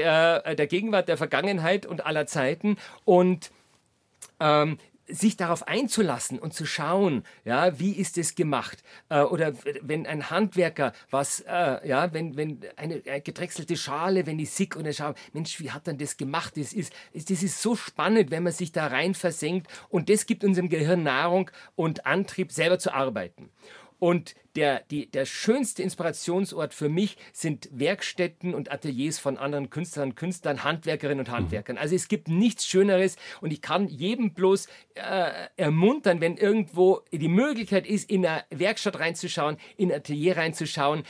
[0.46, 2.76] äh, der Gegenwart, der Vergangenheit und aller Zeiten.
[3.04, 3.50] Und
[4.40, 4.78] ähm,
[5.08, 8.82] sich darauf einzulassen und zu schauen, ja, wie ist es gemacht?
[9.08, 9.52] Äh, oder
[9.82, 14.76] wenn ein Handwerker was, äh, ja, wenn, wenn eine, eine gedrechselte Schale, wenn die sick
[14.76, 16.56] und er schaut, Mensch, wie hat dann das gemacht?
[16.56, 20.44] Das ist, das ist so spannend, wenn man sich da rein versenkt und das gibt
[20.44, 23.50] unserem Gehirn Nahrung und Antrieb, selber zu arbeiten.
[23.98, 30.14] Und der, die, der schönste Inspirationsort für mich sind Werkstätten und Ateliers von anderen Künstlern,
[30.14, 31.78] Künstlern, Handwerkerinnen und Handwerkern.
[31.78, 37.28] Also es gibt nichts Schöneres und ich kann jedem bloß äh, ermuntern, wenn irgendwo die
[37.28, 41.04] Möglichkeit ist, in eine Werkstatt reinzuschauen, in ein Atelier reinzuschauen,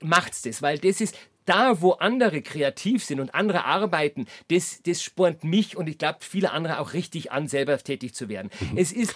[0.00, 5.02] macht's das, weil das ist da, wo andere kreativ sind und andere arbeiten, das, das
[5.02, 8.50] spornt mich und ich glaube viele andere auch richtig an, selber tätig zu werden.
[8.60, 8.76] Mhm.
[8.76, 9.14] Es ist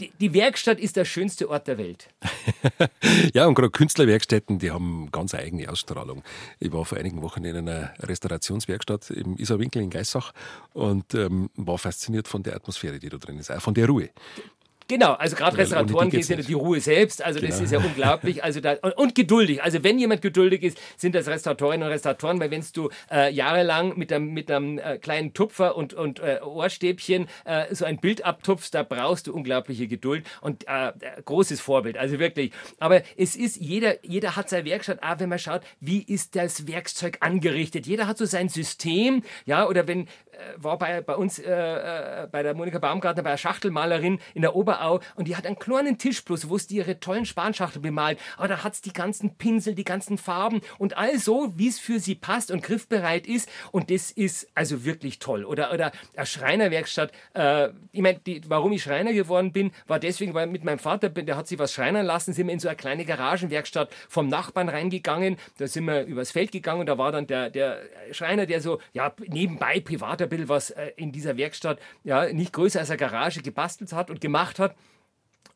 [0.00, 2.08] die, die, Werkstatt ist der schönste Ort der Welt.
[3.34, 6.22] ja, und gerade Künstlerwerkstätten, die haben ganz eigene Ausstrahlung.
[6.58, 10.32] Ich war vor einigen Wochen in einer Restaurationswerkstatt im Isarwinkel in Geissach
[10.72, 14.10] und ähm, war fasziniert von der Atmosphäre, die da drin ist, auch von der Ruhe.
[14.88, 17.50] Genau, also gerade Restauratoren geht ja die Ruhe selbst, also genau.
[17.50, 18.44] das ist ja unglaublich.
[18.44, 19.62] Also da, und, und, geduldig.
[19.62, 23.98] Also wenn jemand geduldig ist, sind das Restauratorinnen und Restauratoren, weil wenn du äh, jahrelang
[23.98, 28.24] mit einem, mit einem äh, kleinen Tupfer und, und äh, Ohrstäbchen äh, so ein Bild
[28.24, 30.92] abtupfst, da brauchst du unglaubliche Geduld und äh,
[31.24, 32.52] großes Vorbild, also wirklich.
[32.78, 36.68] Aber es ist, jeder, jeder hat seine Werkstatt, auch wenn man schaut, wie ist das
[36.68, 37.86] Werkzeug angerichtet.
[37.86, 40.06] Jeder hat so sein System, ja, oder wenn,
[40.56, 44.54] war bei, bei uns äh, äh, bei der Monika Baumgartner, bei der Schachtelmalerin in der
[44.54, 48.18] Oberau und die hat einen kleinen Tisch bloß, wo sie ihre tollen Spanschachtel bemalt.
[48.36, 51.78] Aber da hat es die ganzen Pinsel, die ganzen Farben und all so, wie es
[51.78, 53.48] für sie passt und griffbereit ist.
[53.72, 55.44] Und das ist also wirklich toll.
[55.44, 57.12] Oder, oder eine Schreinerwerkstatt.
[57.34, 61.36] Äh, ich meine, warum ich Schreiner geworden bin, war deswegen, weil mit meinem Vater, der
[61.36, 65.36] hat sich was schreinern lassen, sind wir in so eine kleine Garagenwerkstatt vom Nachbarn reingegangen.
[65.58, 67.80] Da sind wir übers Feld gegangen und da war dann der, der
[68.12, 72.80] Schreiner, der so, ja, nebenbei privat bisschen was äh, in dieser Werkstatt, ja, nicht größer
[72.80, 74.74] als eine Garage gebastelt hat und gemacht hat.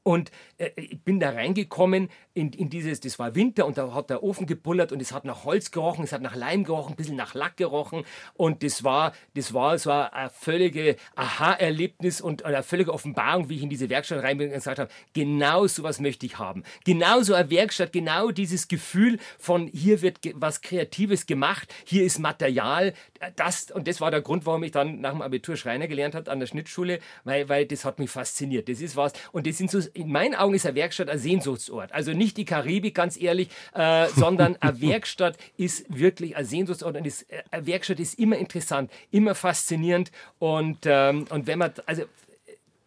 [0.03, 4.09] Und äh, ich bin da reingekommen in, in dieses, das war Winter und da hat
[4.09, 6.97] der Ofen gebullert und es hat nach Holz gerochen, es hat nach Leim gerochen, ein
[6.97, 12.63] bisschen nach Lack gerochen und das war, das war so ein völlige Aha-Erlebnis und eine
[12.63, 16.25] völlige Offenbarung, wie ich in diese Werkstatt rein bin und gesagt habe, genau sowas möchte
[16.25, 16.63] ich haben.
[16.85, 22.21] Genau so eine Werkstatt, genau dieses Gefühl von hier wird was Kreatives gemacht, hier ist
[22.21, 22.95] Material,
[23.37, 26.31] das und das war der Grund, warum ich dann nach dem Abitur Schreiner gelernt habe
[26.31, 28.69] an der Schnittschule, weil, weil das hat mich fasziniert.
[28.69, 31.93] Das ist was und das sind so in meinen Augen ist eine Werkstatt ein Sehnsuchtsort.
[31.93, 36.97] Also nicht die Karibik, ganz ehrlich, äh, sondern eine Werkstatt ist wirklich ein Sehnsuchtsort.
[36.97, 40.11] Und ist, äh, eine Werkstatt ist immer interessant, immer faszinierend.
[40.39, 42.05] Und, ähm, und wenn man, also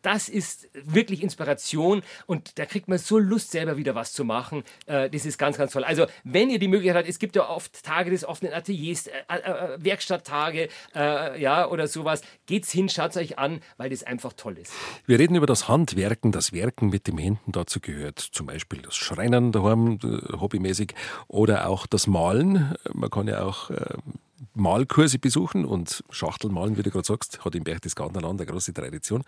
[0.03, 4.63] das ist wirklich Inspiration und da kriegt man so Lust, selber wieder was zu machen.
[4.85, 5.83] Äh, das ist ganz, ganz toll.
[5.83, 9.11] Also, wenn ihr die Möglichkeit habt, es gibt ja oft Tage des offenen Ateliers, äh,
[9.29, 12.21] äh, äh Werkstatttage, äh, ja, oder sowas.
[12.45, 14.73] Geht's hin, schaut euch an, weil das einfach toll ist.
[15.05, 17.51] Wir reden über das Handwerken, das Werken mit den Händen.
[17.51, 20.93] Dazu gehört zum Beispiel das Schreinern daheim, äh, hobbymäßig,
[21.27, 22.75] oder auch das Malen.
[22.93, 23.71] Man kann ja auch
[24.53, 29.23] Malkurse besuchen und Schachtelmalen, wie du gerade sagst, hat in Berchtesgadenland eine große Tradition.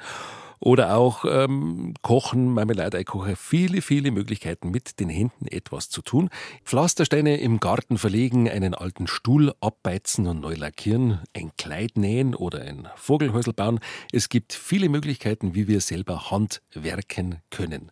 [0.59, 6.29] Oder auch ähm, Kochen, Marmelade kochen, viele, viele Möglichkeiten mit den Händen etwas zu tun.
[6.63, 12.61] Pflastersteine im Garten verlegen, einen alten Stuhl abbeizen und neu lackieren, ein Kleid nähen oder
[12.61, 13.79] ein Vogelhäusel bauen.
[14.11, 17.91] Es gibt viele Möglichkeiten, wie wir selber handwerken können.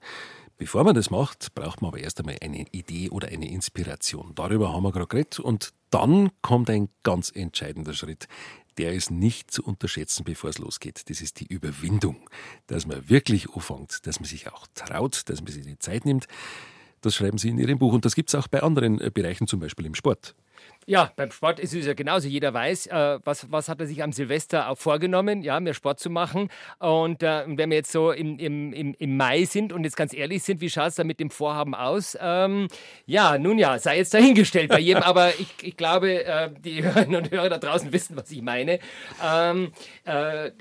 [0.57, 4.33] Bevor man das macht, braucht man aber erst einmal eine Idee oder eine Inspiration.
[4.35, 5.39] Darüber haben wir gerade geredet.
[5.39, 8.27] Und dann kommt ein ganz entscheidender Schritt.
[8.77, 11.09] Der ist nicht zu unterschätzen, bevor es losgeht.
[11.09, 12.29] Das ist die Überwindung.
[12.67, 16.27] Dass man wirklich anfängt, dass man sich auch traut, dass man sich die Zeit nimmt.
[17.01, 17.93] Das schreiben Sie in Ihrem Buch.
[17.93, 20.35] Und das gibt es auch bei anderen äh, Bereichen, zum Beispiel im Sport.
[20.85, 22.27] Ja, beim Sport ist es ja genauso.
[22.27, 25.99] Jeder weiß, äh, was, was hat er sich am Silvester auch vorgenommen, ja, mehr Sport
[25.99, 26.49] zu machen.
[26.79, 30.13] Und äh, wenn wir jetzt so im, im, im, im Mai sind und jetzt ganz
[30.13, 32.17] ehrlich sind, wie schaut es da mit dem Vorhaben aus?
[32.19, 32.67] Ähm,
[33.05, 37.15] ja, nun ja, sei jetzt dahingestellt bei jedem, aber ich, ich glaube, äh, die Hörerinnen
[37.15, 38.79] und Hörer da draußen wissen, was ich meine.
[39.23, 39.71] Ähm,
[40.03, 40.51] äh,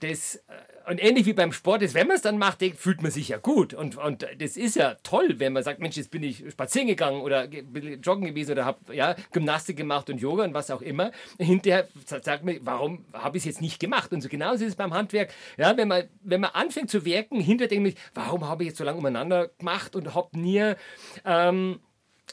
[0.00, 0.40] das
[0.88, 3.38] und ähnlich wie beim Sport ist, wenn man es dann macht, fühlt man sich ja
[3.38, 3.74] gut.
[3.74, 7.22] Und, und das ist ja toll, wenn man sagt, Mensch, jetzt bin ich spazieren gegangen
[7.22, 11.10] oder joggen gewesen oder habe ja, Gymnastik gemacht und Yoga und was auch immer.
[11.38, 14.12] Hinterher sagt man, warum habe ich es jetzt nicht gemacht?
[14.12, 15.32] Und so genauso ist es beim Handwerk.
[15.56, 17.84] Ja, wenn man, wenn man anfängt zu werken, hinterher denkt
[18.14, 20.74] man, warum habe ich jetzt so lange umeinander gemacht und habe nie...
[21.24, 21.80] Ähm,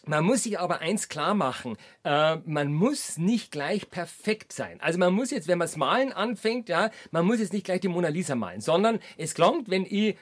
[0.06, 4.80] man muss sich aber eins klar machen, äh, man muss nicht gleich perfekt sein.
[4.82, 7.82] Also man muss jetzt, wenn man das Malen anfängt, ja, man muss jetzt nicht gleich
[7.82, 10.16] die Mona Lisa malen, sondern es klingt, wenn ich äh,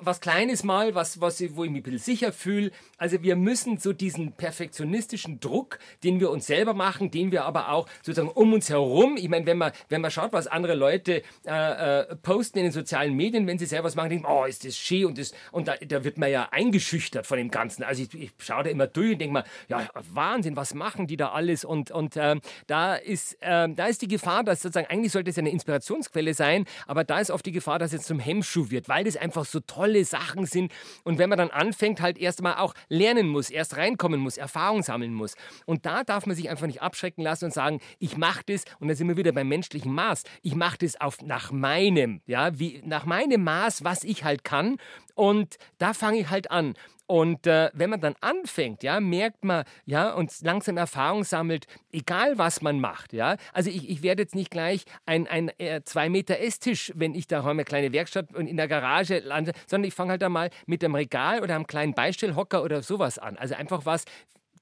[0.00, 2.70] was Kleines mal, was, was, wo ich mich ein bisschen sicher fühle.
[2.98, 7.70] Also wir müssen so diesen perfektionistischen Druck, den wir uns selber machen, den wir aber
[7.70, 11.22] auch sozusagen um uns herum, ich meine, wenn man, wenn man schaut, was andere Leute
[11.46, 14.64] äh, äh, posten in den sozialen Medien, wenn sie selber was machen, denken, oh, ist
[14.64, 17.82] das schön und, das, und da, da wird man ja eingeschüchtert von dem Ganzen.
[17.82, 21.16] Also ich, ich schaue da immer durch und denke mal, ja, Wahnsinn, was machen die
[21.16, 21.64] da alles?
[21.64, 22.36] Und, und äh,
[22.68, 26.66] da, ist, äh, da ist die Gefahr, dass sozusagen, eigentlich sollte es eine Inspirationsquelle sein,
[26.86, 29.60] aber da ist oft die Gefahr, dass es zum Hemmschuh wird, weil das einfach so
[29.60, 30.72] toll tolle Sachen sind.
[31.04, 34.82] Und wenn man dann anfängt, halt erst mal auch lernen muss, erst reinkommen muss, Erfahrung
[34.82, 35.34] sammeln muss.
[35.66, 38.88] Und da darf man sich einfach nicht abschrecken lassen und sagen, ich mache das, und
[38.88, 42.82] da sind wir wieder beim menschlichen Maß, ich mache das auf, nach meinem, ja, wie,
[42.84, 44.76] nach meinem Maß, was ich halt kann.
[45.14, 46.74] Und da fange ich halt an.
[47.08, 52.36] Und äh, wenn man dann anfängt, ja, merkt man, ja, und langsam Erfahrung sammelt, egal
[52.36, 53.38] was man macht, ja.
[53.54, 57.26] Also ich, ich werde jetzt nicht gleich ein, ein äh, zwei Meter Esstisch, wenn ich
[57.26, 60.50] da eine kleine Werkstatt und in der Garage lande, sondern ich fange halt da mal
[60.66, 63.38] mit dem Regal oder einem kleinen Beistellhocker oder sowas an.
[63.38, 64.04] Also einfach was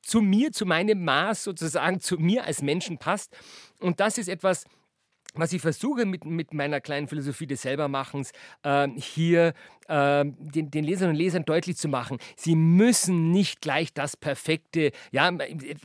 [0.00, 3.36] zu mir, zu meinem Maß sozusagen, zu mir als Menschen passt.
[3.80, 4.66] Und das ist etwas,
[5.38, 8.32] was ich versuche mit, mit meiner kleinen Philosophie des Selbermachens
[8.62, 9.54] äh, hier
[9.88, 14.92] äh, den, den Leserinnen und Lesern deutlich zu machen, sie müssen nicht gleich das perfekte,
[15.12, 15.30] ja,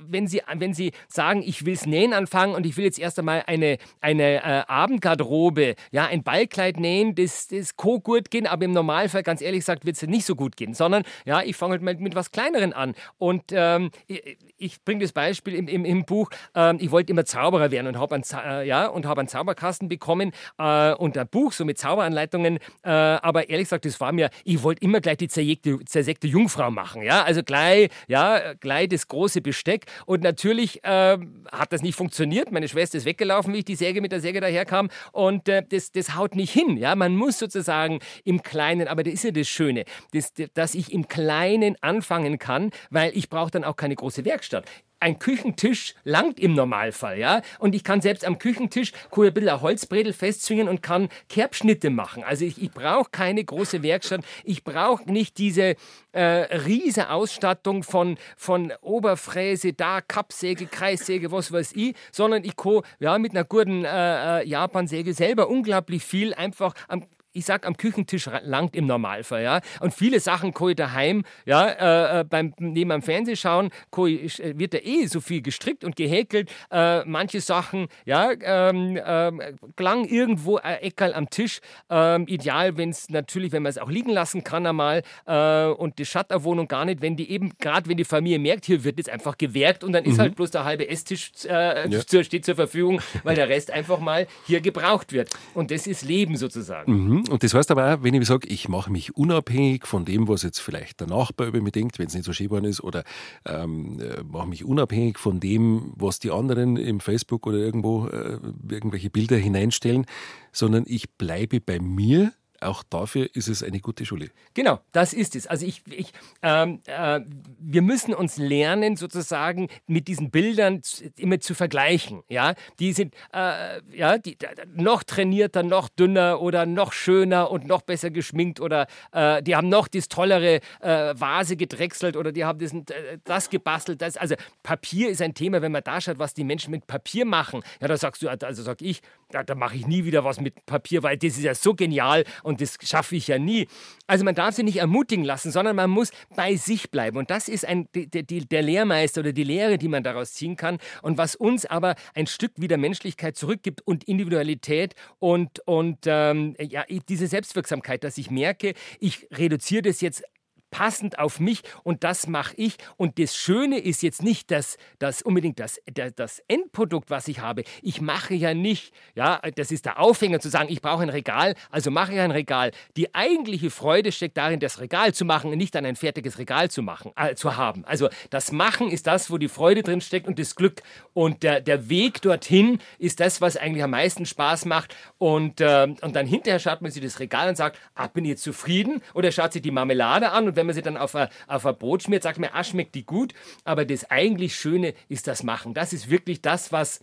[0.08, 3.20] wenn sie, wenn sie sagen, ich will es nähen anfangen und ich will jetzt erst
[3.20, 8.72] einmal eine, eine äh, Abendgarderobe, ja, ein Ballkleid nähen, das, das gut gehen, aber im
[8.72, 11.82] Normalfall, ganz ehrlich gesagt, wird es nicht so gut gehen, sondern, ja, ich fange halt
[11.82, 12.96] mit, mit was Kleineren an.
[13.18, 17.26] Und ähm, ich, ich bringe das Beispiel im, im, im Buch, ähm, ich wollte immer
[17.26, 21.28] Zauberer werden und habe einen, äh, ja, hab einen Zauberer Zauberkasten bekommen äh, und ein
[21.28, 22.58] Buch so mit Zauberanleitungen.
[22.84, 26.70] Äh, aber ehrlich gesagt, das war mir, ich wollte immer gleich die zersägte, zersägte Jungfrau
[26.70, 27.02] machen.
[27.02, 29.86] Ja, also gleich, ja, gleich das große Besteck.
[30.06, 31.18] Und natürlich äh,
[31.52, 32.52] hat das nicht funktioniert.
[32.52, 34.90] Meine Schwester ist weggelaufen, wie ich die Säge mit der Säge daherkam.
[35.12, 36.78] Und äh, das, das haut nicht hin.
[36.78, 40.94] Ja, man muss sozusagen im Kleinen, aber das ist ja das Schöne, das, dass ich
[40.94, 44.66] im Kleinen anfangen kann, weil ich brauche dann auch keine große Werkstatt
[45.02, 47.42] ein Küchentisch langt im Normalfall, ja.
[47.60, 52.24] Und ich kann selbst am Küchentisch cool ein bisschen Holzbredel festzwingen und kann Kerbschnitte machen.
[52.24, 54.22] Also ich, ich brauche keine große Werkstatt.
[54.44, 55.76] Ich brauche nicht diese
[56.12, 62.82] äh, riese Ausstattung von, von Oberfräse, da Kappsäge, Kreissäge, was weiß ich, sondern ich kann
[63.00, 67.78] ja mit einer guten äh, äh Japansäge selber unglaublich viel einfach am ich sag, am
[67.78, 69.62] Küchentisch langt im Normalfall, ja.
[69.80, 73.70] Und viele Sachen kann ich daheim, ja, äh, äh beim, neben am Fernsehschauen
[74.08, 76.52] ich, äh, wird da eh so viel gestrickt und gehäkelt.
[76.72, 79.42] Äh, manche Sachen, ja, ähm, ähm,
[79.76, 81.60] klang irgendwo ein Eckerl am Tisch.
[81.90, 86.00] Ähm, ideal, wenn es natürlich, wenn man es auch liegen lassen kann einmal äh, und
[86.00, 89.10] die Schatterwohnung gar nicht, wenn die eben, gerade wenn die Familie merkt, hier wird jetzt
[89.10, 90.12] einfach gewerkt und dann mhm.
[90.12, 92.24] ist halt bloß der halbe Esstisch äh, ja.
[92.24, 95.30] steht zur Verfügung, weil der Rest einfach mal hier gebraucht wird.
[95.54, 96.92] Und das ist Leben sozusagen.
[96.92, 97.21] Mhm.
[97.30, 100.44] Und das heißt aber auch, wenn ich sage, ich mache mich unabhängig von dem, was
[100.44, 103.04] jetzt vielleicht der Nachbar über mich denkt, wenn es nicht so schön ist, oder
[103.46, 108.40] ähm, äh, mache mich unabhängig von dem, was die anderen im Facebook oder irgendwo äh,
[108.70, 110.06] irgendwelche Bilder hineinstellen,
[110.52, 114.30] sondern ich bleibe bei mir, auch dafür ist es eine gute Schule.
[114.54, 115.48] Genau, das ist es.
[115.48, 117.22] Also ich, ich ähm, äh,
[117.60, 120.82] wir müssen uns lernen, sozusagen mit diesen Bildern
[121.18, 122.24] immer zu vergleichen.
[122.30, 124.38] Ja, die sind äh, ja die,
[124.74, 129.70] noch trainierter, noch dünner oder noch schöner und noch besser geschminkt oder äh, die haben
[129.70, 134.02] noch das tollere äh, Vase gedrechselt oder die haben das, äh, das gebastelt.
[134.02, 137.26] Das, also Papier ist ein Thema, wenn man da schaut, was die Menschen mit Papier
[137.26, 137.62] machen.
[137.80, 139.02] Ja, da sagst du, also sag ich,
[139.34, 142.26] ja, da mache ich nie wieder was mit Papier, weil das ist ja so genial
[142.44, 143.68] und das schaffe ich ja nie.
[144.08, 147.18] Also man darf sie nicht ermutigen lassen, sondern man muss bei sich bleiben.
[147.18, 150.56] Und das ist ein, die, die, der Lehrmeister oder die Lehre, die man daraus ziehen
[150.56, 156.56] kann und was uns aber ein Stück wieder Menschlichkeit zurückgibt und Individualität und, und ähm,
[156.60, 160.24] ja, diese Selbstwirksamkeit, dass ich merke, ich reduziere das jetzt
[160.72, 162.78] passend auf mich und das mache ich.
[162.98, 165.80] Und das Schöne ist jetzt nicht das, das unbedingt das,
[166.16, 167.64] das Endprodukt, was ich habe.
[167.82, 171.56] Ich mache ja nicht, ja, das ist der Aufhänger zu sagen, ich brauche ein Regal,
[171.70, 172.72] also mache ich ein Regal.
[172.98, 176.72] Die eigentliche Freude steckt darin, das Regal zu machen und nicht dann ein fertiges Regal
[176.72, 177.86] zu machen, äh, zu haben.
[177.86, 180.82] Also das Machen ist das, wo die Freude drin steckt und das Glück.
[181.14, 184.96] Und der, der Weg dorthin ist das, was eigentlich am meisten Spaß macht.
[185.18, 188.30] Und, äh, und dann hinterher schaut man sich das Regal und sagt, ah, bin ich
[188.30, 189.02] jetzt zufrieden?
[189.14, 191.76] Oder schaut sich die Marmelade an und wenn man sie dann auf ein, auf ein
[191.76, 193.34] Brot schmiert, sagt man, ah, schmeckt die gut.
[193.64, 195.74] Aber das eigentlich Schöne ist das Machen.
[195.74, 197.00] Das ist wirklich das, was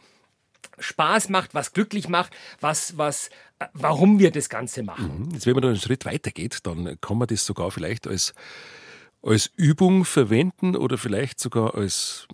[0.78, 3.30] Spaß macht, was glücklich macht, was, was,
[3.72, 5.26] warum wir das Ganze machen.
[5.26, 5.30] Mhm.
[5.32, 8.32] Jetzt, wenn man da einen Schritt weiter geht, dann kann man das sogar vielleicht als,
[9.22, 12.28] als Übung verwenden oder vielleicht sogar als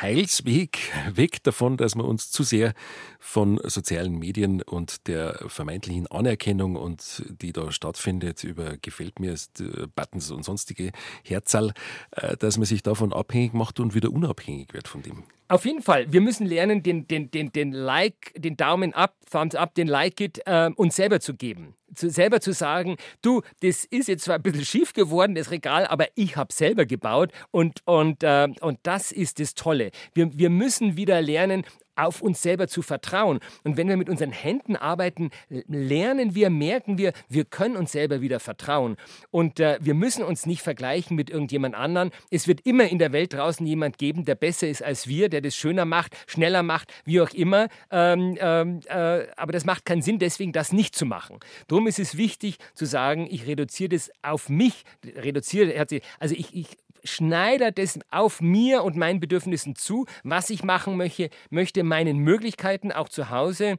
[0.00, 0.78] Heilsweg
[1.12, 2.74] weg davon, dass wir uns zu sehr
[3.18, 9.86] von sozialen Medien und der vermeintlichen Anerkennung und die da stattfindet über gefällt mir äh,
[9.94, 10.92] Buttons und sonstige
[11.24, 11.72] Herzal,
[12.12, 15.24] äh, dass man sich davon abhängig macht und wieder unabhängig wird von dem.
[15.50, 16.12] Auf jeden Fall.
[16.12, 20.20] Wir müssen lernen, den, den, den, den Like, den Daumen up, Thumbs up, den Like
[20.20, 21.74] it äh, uns selber zu geben.
[21.92, 25.88] Zu, selber zu sagen, du, das ist jetzt zwar ein bisschen schief geworden, das Regal,
[25.88, 29.90] aber ich habe selber gebaut und, und, äh, und das ist das Tolle.
[30.14, 31.64] Wir, wir müssen wieder lernen,
[32.00, 33.40] auf uns selber zu vertrauen.
[33.64, 38.20] Und wenn wir mit unseren Händen arbeiten, lernen wir, merken wir, wir können uns selber
[38.20, 38.96] wieder vertrauen.
[39.30, 42.10] Und äh, wir müssen uns nicht vergleichen mit irgendjemand anderen.
[42.30, 45.40] Es wird immer in der Welt draußen jemand geben, der besser ist als wir, der
[45.40, 47.68] das schöner macht, schneller macht, wie auch immer.
[47.90, 51.38] Ähm, ähm, äh, aber das macht keinen Sinn, deswegen das nicht zu machen.
[51.68, 55.74] Darum ist es wichtig zu sagen, ich reduziere das auf mich, reduziere,
[56.18, 56.66] also ich, ich
[57.04, 62.92] schneidert es auf mir und meinen Bedürfnissen zu, was ich machen möchte, möchte meinen Möglichkeiten
[62.92, 63.76] auch zu Hause.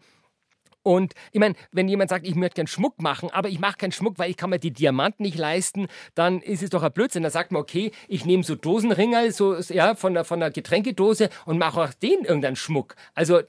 [0.84, 3.91] Und ich meine, wenn jemand sagt, ich möchte keinen Schmuck machen, aber ich mache keinen
[3.91, 7.23] Schmuck, weil ich kann mir die Diamanten nicht leisten, dann ist es doch ein Blödsinn.
[7.23, 11.29] Da sagt man, okay, ich nehme so Dosenringerl so, ja, von, der, von der Getränkedose
[11.45, 12.95] und mache auch den irgendeinen Schmuck.
[13.13, 13.41] Also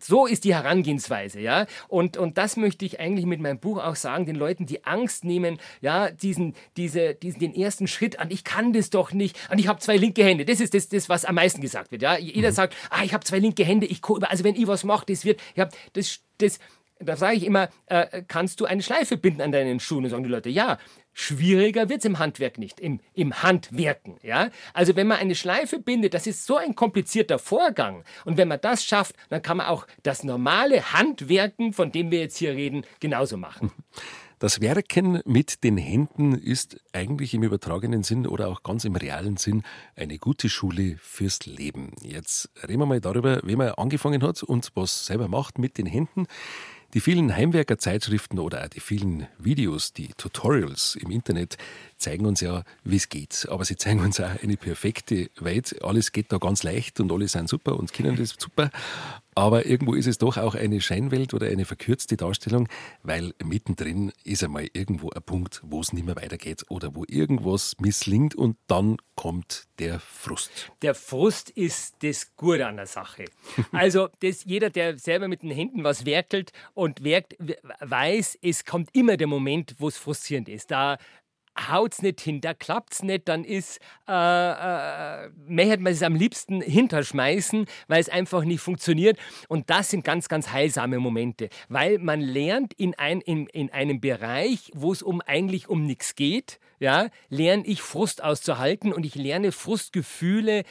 [0.00, 1.66] so ist die Herangehensweise, ja.
[1.88, 5.24] Und, und das möchte ich eigentlich mit meinem Buch auch sagen, den Leuten, die Angst
[5.24, 9.58] nehmen, ja, diesen, diese, diesen, den ersten Schritt an, ich kann das doch nicht, und
[9.58, 10.44] ich habe zwei linke Hände.
[10.44, 12.16] Das ist das, das, was am meisten gesagt wird, ja.
[12.16, 12.54] Jeder mhm.
[12.54, 15.40] sagt, ah, ich habe zwei linke Hände, ich also wenn ich was mache, das wird,
[15.54, 16.58] ich hab, das, das
[17.00, 20.04] da sage ich immer, äh, kannst du eine Schleife binden an deinen Schuhen?
[20.04, 20.78] Und sagen die Leute, ja.
[21.12, 24.18] Schwieriger wird es im Handwerk nicht, im, im Handwerken.
[24.22, 24.50] Ja?
[24.74, 28.04] Also wenn man eine Schleife bindet, das ist so ein komplizierter Vorgang.
[28.24, 32.20] Und wenn man das schafft, dann kann man auch das normale Handwerken, von dem wir
[32.20, 33.72] jetzt hier reden, genauso machen.
[34.40, 39.36] Das Werken mit den Händen ist eigentlich im übertragenen Sinn oder auch ganz im realen
[39.36, 39.64] Sinn
[39.96, 41.92] eine gute Schule fürs Leben.
[42.00, 45.84] Jetzt reden wir mal darüber, wie man angefangen hat und was selber macht mit den
[45.84, 46.26] Händen.
[46.94, 51.58] Die vielen Heimwerkerzeitschriften oder auch die vielen Videos, die Tutorials im Internet
[51.98, 53.46] zeigen uns ja, wie es geht.
[53.50, 55.84] Aber sie zeigen uns auch eine perfekte Welt.
[55.84, 58.70] Alles geht da ganz leicht und alle sind super und Kinder ist super.
[59.34, 62.68] Aber irgendwo ist es doch auch eine Scheinwelt oder eine verkürzte Darstellung,
[63.02, 67.76] weil mittendrin ist einmal irgendwo ein Punkt, wo es nicht mehr weitergeht oder wo irgendwas
[67.78, 70.72] misslingt und dann kommt der Frust.
[70.82, 73.26] Der Frust ist das Gute an der Sache.
[73.72, 77.36] Also das, jeder, der selber mit den Händen was werkelt und werkt,
[77.80, 80.70] weiß, es kommt immer der Moment, wo es frustrierend ist.
[80.70, 80.98] Da
[81.58, 83.78] haut's nicht hin, da klappt's nicht, dann ist,
[84.08, 89.18] äh, äh, möchte man es am liebsten hinterschmeißen, weil es einfach nicht funktioniert.
[89.48, 94.00] Und das sind ganz, ganz heilsame Momente, weil man lernt in, ein, in, in einem
[94.00, 99.14] Bereich, wo es um eigentlich um nichts geht, ja, lerne ich Frust auszuhalten und ich
[99.14, 100.64] lerne Frustgefühle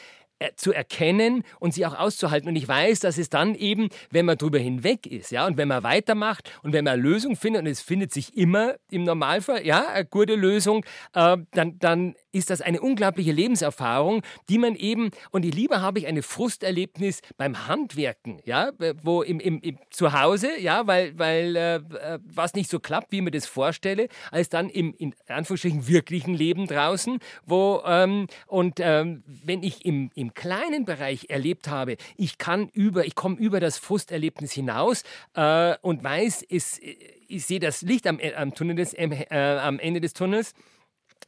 [0.55, 2.49] zu erkennen und sie auch auszuhalten.
[2.49, 5.67] Und ich weiß, dass es dann eben, wenn man drüber hinweg ist, ja, und wenn
[5.67, 9.65] man weitermacht und wenn man eine Lösung findet, und es findet sich immer im Normalfall,
[9.65, 15.09] ja, eine gute Lösung, äh, dann, dann ist das eine unglaubliche Lebenserfahrung, die man eben,
[15.31, 18.71] und lieber habe ich eine Frusterlebnis beim Handwerken, ja,
[19.01, 23.11] wo im, im, im zu Hause, ja, weil, weil äh, äh, was nicht so klappt,
[23.11, 28.27] wie ich mir das vorstelle, als dann im, in Anführungsstrichen, wirklichen Leben draußen, wo, ähm,
[28.47, 33.37] und ähm, wenn ich im, im kleinen Bereich erlebt habe, ich kann über, ich komme
[33.37, 35.03] über das Frusterlebnis hinaus
[35.33, 36.79] äh, und weiß, es,
[37.27, 40.53] ich sehe das Licht am, am, des, äh, am Ende des Tunnels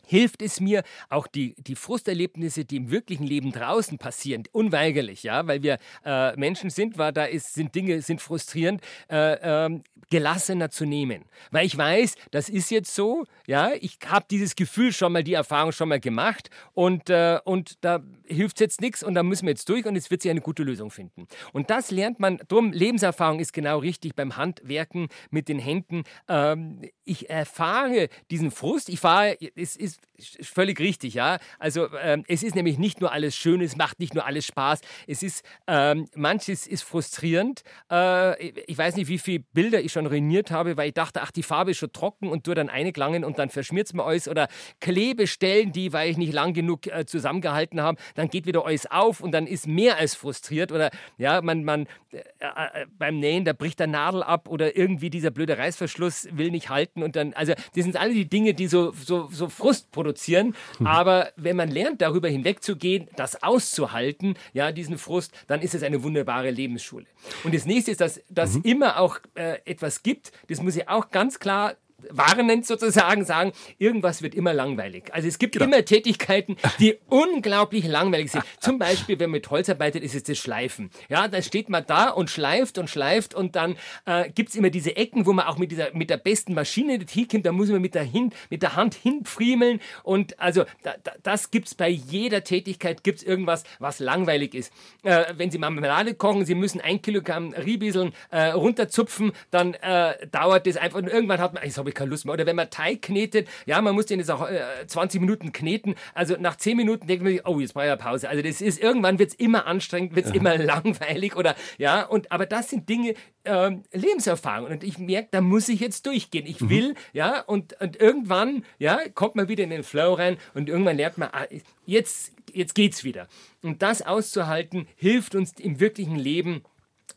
[0.05, 5.47] hilft es mir, auch die, die Frusterlebnisse, die im wirklichen Leben draußen passieren, unweigerlich, ja,
[5.47, 9.79] weil wir äh, Menschen sind, war da ist, sind Dinge sind frustrierend, äh, äh,
[10.11, 11.23] gelassener zu nehmen.
[11.49, 15.33] Weil ich weiß, das ist jetzt so, ja, ich habe dieses Gefühl schon mal, die
[15.33, 19.51] Erfahrung schon mal gemacht und, äh, und da hilft jetzt nichts und da müssen wir
[19.51, 21.27] jetzt durch und es wird sich eine gute Lösung finden.
[21.53, 26.03] Und das lernt man, drum, Lebenserfahrung ist genau richtig beim Handwerken mit den Händen.
[26.27, 29.99] Ähm, ich erfahre diesen Frust, ich fahre, es ist
[30.41, 31.39] völlig richtig, ja.
[31.59, 34.81] Also ähm, es ist nämlich nicht nur alles schön, es macht nicht nur alles Spaß.
[35.07, 37.63] Es ist, ähm, manches ist frustrierend.
[37.91, 41.31] Äh, ich weiß nicht, wie viele Bilder ich schon ruiniert habe, weil ich dachte, ach,
[41.31, 44.03] die Farbe ist schon trocken und tue dann eine Glangen und dann verschmiert es mir
[44.03, 44.27] alles.
[44.27, 44.47] Oder
[44.79, 49.21] Klebestellen, die, weil ich nicht lang genug äh, zusammengehalten habe, dann geht wieder alles auf
[49.21, 50.71] und dann ist mehr als frustriert.
[50.71, 55.09] Oder ja, man, man äh, äh, beim Nähen, da bricht der Nadel ab oder irgendwie
[55.09, 58.67] dieser blöde Reißverschluss will nicht halten und dann, also das sind alle die Dinge, die
[58.67, 60.53] so, so, so Frust produzieren.
[60.83, 66.03] Aber wenn man lernt, darüber hinwegzugehen, das auszuhalten, ja, diesen Frust, dann ist es eine
[66.03, 67.05] wunderbare Lebensschule.
[67.45, 68.61] Und das nächste ist, dass das mhm.
[68.63, 71.75] immer auch äh, etwas gibt, das muss ich auch ganz klar
[72.09, 75.13] warnend sozusagen sagen, irgendwas wird immer langweilig.
[75.13, 75.65] Also es gibt genau.
[75.65, 78.43] immer Tätigkeiten, die unglaublich langweilig sind.
[78.59, 80.89] Zum Beispiel, wenn man mit Holz arbeitet, ist es das Schleifen.
[81.09, 83.75] Ja, da steht man da und schleift und schleift und dann
[84.05, 86.99] äh, gibt es immer diese Ecken, wo man auch mit, dieser, mit der besten Maschine
[87.09, 91.11] hinkommt, da muss man mit der, hin, mit der Hand hinfriemeln und also da, da,
[91.23, 94.73] das gibt es bei jeder Tätigkeit, gibt es irgendwas, was langweilig ist.
[95.03, 100.67] Äh, wenn Sie Marmelade kochen, Sie müssen ein Kilogramm Riebiseln äh, runterzupfen, dann äh, dauert
[100.67, 102.33] das einfach und irgendwann hat man, ich habe ich keine Lust mehr.
[102.33, 105.95] Oder wenn man Teig knetet, ja, man muss den jetzt auch äh, 20 Minuten kneten.
[106.13, 108.29] Also nach 10 Minuten denkt man sich, oh, jetzt brauche ich eine Pause.
[108.29, 112.31] Also das ist, irgendwann wird es immer anstrengend, wird es immer langweilig oder, ja, und,
[112.31, 113.13] aber das sind Dinge,
[113.45, 114.69] ähm, Lebenserfahrung.
[114.69, 116.45] Und ich merke, da muss ich jetzt durchgehen.
[116.45, 116.69] Ich mhm.
[116.69, 116.95] will, mhm.
[117.13, 121.17] ja, und, und irgendwann, ja, kommt man wieder in den Flow rein und irgendwann lernt
[121.17, 121.45] man, ah,
[121.85, 123.27] jetzt, jetzt geht's wieder.
[123.63, 126.63] Und das auszuhalten, hilft uns im wirklichen Leben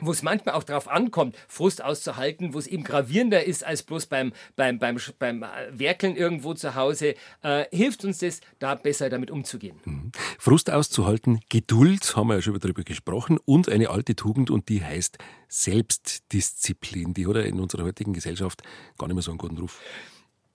[0.01, 4.07] wo es manchmal auch darauf ankommt, Frust auszuhalten, wo es eben gravierender ist als bloß
[4.07, 9.11] beim, beim, beim, beim äh, Werkeln irgendwo zu Hause, äh, hilft uns das, da besser
[9.11, 9.77] damit umzugehen.
[9.85, 10.13] Mhm.
[10.39, 14.85] Frust auszuhalten, Geduld, haben wir ja schon darüber gesprochen, und eine alte Tugend, und die
[14.85, 15.19] heißt
[15.49, 17.15] Selbstdisziplin.
[17.15, 18.63] Die hat ja in unserer heutigen Gesellschaft
[18.99, 19.81] gar nicht mehr so einen guten Ruf.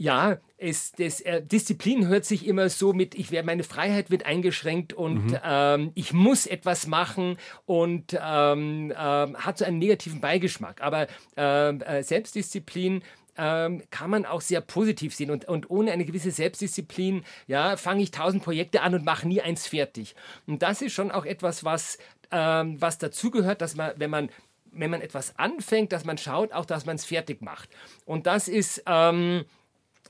[0.02, 4.26] Ja, es, das, äh, Disziplin hört sich immer so mit, ich werde, meine Freiheit wird
[4.26, 5.40] eingeschränkt und mhm.
[5.44, 10.82] ähm, ich muss etwas machen und ähm, äh, hat so einen negativen Beigeschmack.
[10.82, 13.04] Aber ähm, äh, Selbstdisziplin
[13.38, 15.32] ähm, kann man auch sehr positiv sehen.
[15.32, 19.42] Und, und ohne eine gewisse Selbstdisziplin, ja, fange ich tausend Projekte an und mache nie
[19.42, 20.16] eins fertig.
[20.48, 21.98] Und das ist schon auch etwas, was,
[22.32, 24.30] ähm, was dazugehört, dass man, wenn man
[24.72, 27.68] wenn man etwas anfängt, dass man schaut auch, dass man es fertig macht.
[28.06, 28.82] Und das ist...
[28.86, 29.44] Ähm,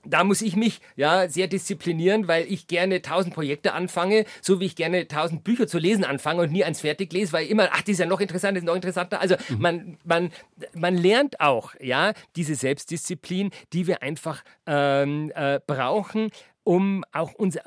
[0.06, 4.66] da muss ich mich ja sehr disziplinieren, weil ich gerne tausend Projekte anfange, so wie
[4.66, 7.82] ich gerne tausend Bücher zu lesen anfange und nie eins fertig lese, weil immer, ach,
[7.82, 9.22] das ist ja noch interessanter, das ist noch interessanter.
[9.22, 9.62] Also mhm.
[9.62, 10.32] man, man,
[10.74, 16.32] man lernt auch, ja, diese Selbstdisziplin, die wir einfach ähm, äh, brauchen,
[16.64, 17.62] um auch unser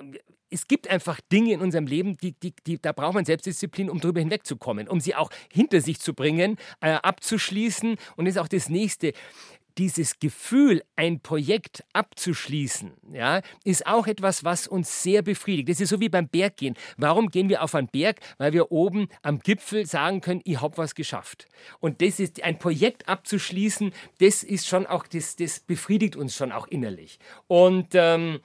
[0.53, 4.01] es gibt einfach Dinge in unserem Leben, die, die, die, da braucht man Selbstdisziplin, um
[4.01, 7.97] darüber hinwegzukommen, um sie auch hinter sich zu bringen, äh, abzuschließen.
[8.16, 9.14] Und das ist auch das Nächste
[9.78, 15.68] dieses Gefühl, ein Projekt abzuschließen, ja, ist auch etwas, was uns sehr befriedigt.
[15.68, 16.76] Das ist so wie beim Berggehen.
[16.96, 18.20] Warum gehen wir auf einen Berg?
[18.38, 21.46] Weil wir oben am Gipfel sagen können, ich habe was geschafft.
[21.80, 26.52] Und das ist ein Projekt abzuschließen, das ist schon auch, das, das befriedigt uns schon
[26.52, 27.18] auch innerlich.
[27.46, 28.40] Und ähm,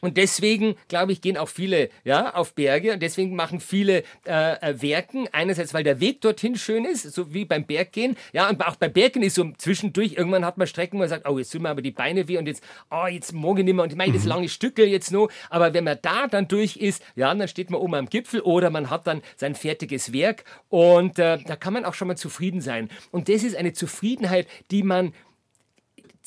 [0.00, 4.54] und deswegen, glaube ich, gehen auch viele ja, auf Berge und deswegen machen viele äh,
[4.60, 5.28] äh, Werken.
[5.32, 8.16] Einerseits, weil der Weg dorthin schön ist, so wie beim Berggehen.
[8.32, 11.28] Ja, und auch beim Bergen ist so zwischendurch, irgendwann hat man Strecken, wo man sagt,
[11.28, 13.84] oh, jetzt tun mir aber die Beine weh und jetzt, oh, jetzt morgen nicht mehr
[13.84, 14.28] und ich meine, das mhm.
[14.28, 15.28] lange Stückel jetzt noch.
[15.50, 18.70] Aber wenn man da dann durch ist, ja, dann steht man oben am Gipfel oder
[18.70, 22.60] man hat dann sein fertiges Werk und äh, da kann man auch schon mal zufrieden
[22.60, 22.88] sein.
[23.10, 25.12] Und das ist eine Zufriedenheit, die man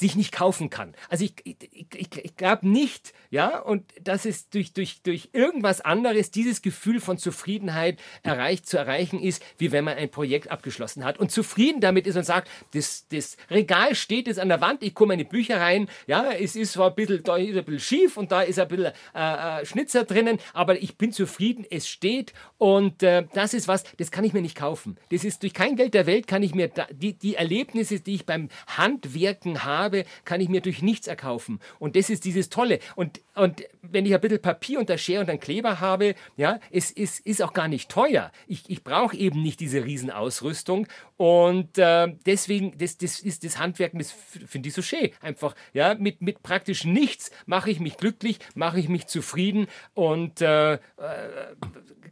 [0.02, 0.96] sich nicht kaufen kann.
[1.10, 1.58] Also ich, ich,
[1.94, 7.00] ich, ich glaube nicht, ja, und dass es durch, durch, durch irgendwas anderes dieses Gefühl
[7.00, 11.82] von Zufriedenheit erreicht, zu erreichen ist, wie wenn man ein Projekt abgeschlossen hat und zufrieden
[11.82, 15.24] damit ist und sagt, das, das Regal steht jetzt an der Wand, ich komme meine
[15.24, 18.42] Bücher rein, ja, es ist zwar ein bisschen, da ist ein bisschen schief und da
[18.42, 23.26] ist ein bisschen äh, äh, Schnitzer drinnen, aber ich bin zufrieden, es steht und äh,
[23.34, 24.98] das ist was, das kann ich mir nicht kaufen.
[25.12, 28.16] Das ist durch kein Geld der Welt kann ich mir da, die, die Erlebnisse, die
[28.16, 31.60] ich beim Handwerken habe, habe, kann ich mir durch nichts erkaufen.
[31.80, 32.80] Und das ist dieses Tolle.
[32.96, 36.60] Und, und wenn ich ein bisschen Papier und der Schere und einen Kleber habe, ja,
[36.72, 38.32] es ist, ist auch gar nicht teuer.
[38.48, 40.88] Ich, ich brauche eben nicht diese Riesenausrüstung.
[41.18, 45.10] Und äh, deswegen, das, das ist das Handwerken, das finde ich so schön.
[45.22, 50.42] Einfach, ja, mit, mit praktisch nichts mache ich mich glücklich, mache ich mich zufrieden und
[50.42, 50.80] äh, äh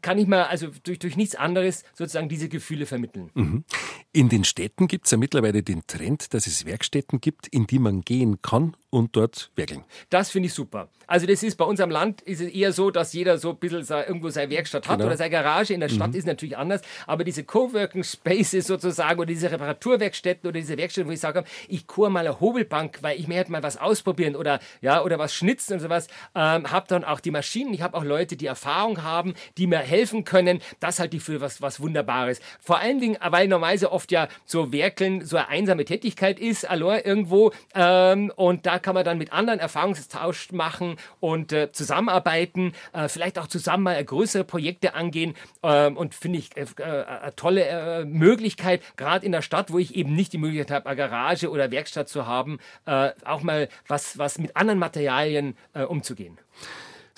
[0.01, 3.31] kann ich mir also durch, durch nichts anderes sozusagen diese Gefühle vermitteln.
[3.33, 3.63] Mhm.
[4.11, 7.79] In den Städten gibt es ja mittlerweile den Trend, dass es Werkstätten gibt, in die
[7.79, 9.83] man gehen kann und dort werkeln.
[10.09, 10.89] Das finde ich super.
[11.07, 13.57] Also das ist bei uns am Land ist es eher so, dass jeder so ein
[13.57, 15.07] bisschen irgendwo seine Werkstatt hat genau.
[15.07, 15.73] oder seine Garage.
[15.73, 16.17] In der Stadt mhm.
[16.17, 16.81] ist natürlich anders.
[17.07, 21.87] Aber diese Coworking Spaces sozusagen oder diese Reparaturwerkstätten oder diese Werkstätten, wo ich sage, ich
[21.87, 25.33] kur mal eine Hobelbank, weil ich mir halt mal was ausprobieren oder ja oder was
[25.33, 26.07] schnitzen und sowas.
[26.35, 27.73] Ähm, habe dann auch die Maschinen.
[27.73, 30.61] Ich habe auch Leute, die Erfahrung haben, die mir helfen können.
[30.79, 32.39] Das halte ich für was, was Wunderbares.
[32.59, 37.01] Vor allen Dingen, weil normalerweise oft ja so Werkeln so eine einsame Tätigkeit ist, allein
[37.03, 37.51] irgendwo.
[37.73, 43.39] Ähm, und da kann man dann mit anderen Erfahrungstausch machen und äh, zusammenarbeiten, äh, vielleicht
[43.39, 45.35] auch zusammen mal größere Projekte angehen.
[45.63, 49.77] Ähm, und finde ich äh, äh eine tolle äh, Möglichkeit, gerade in der Stadt, wo
[49.77, 54.17] ich eben nicht die Möglichkeit habe, eine Garage oder Werkstatt zu haben, auch mal was,
[54.17, 55.55] was mit anderen Materialien
[55.87, 56.37] umzugehen.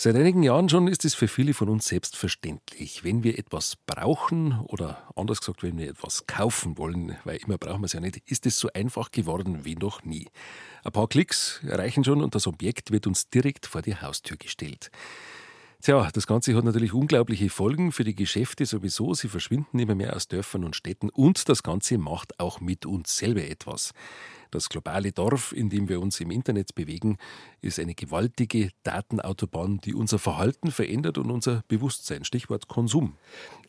[0.04, 3.04] Seit einigen Jahren schon ist es für viele von uns selbstverständlich.
[3.04, 7.82] Wenn wir etwas brauchen oder anders gesagt, wenn wir etwas kaufen wollen, weil immer brauchen
[7.82, 10.28] wir es ja nicht, ist es so einfach geworden wie noch nie.
[10.84, 14.90] Ein paar Klicks reichen schon und das Objekt wird uns direkt vor die Haustür gestellt.
[15.82, 19.16] Tja, das Ganze hat natürlich unglaubliche Folgen für die Geschäfte sowieso.
[19.16, 23.18] Sie verschwinden immer mehr aus Dörfern und Städten und das Ganze macht auch mit uns
[23.18, 23.92] selber etwas.
[24.52, 27.18] Das globale Dorf, in dem wir uns im Internet bewegen,
[27.62, 32.26] ist eine gewaltige Datenautobahn, die unser Verhalten verändert und unser Bewusstsein.
[32.26, 33.16] Stichwort Konsum.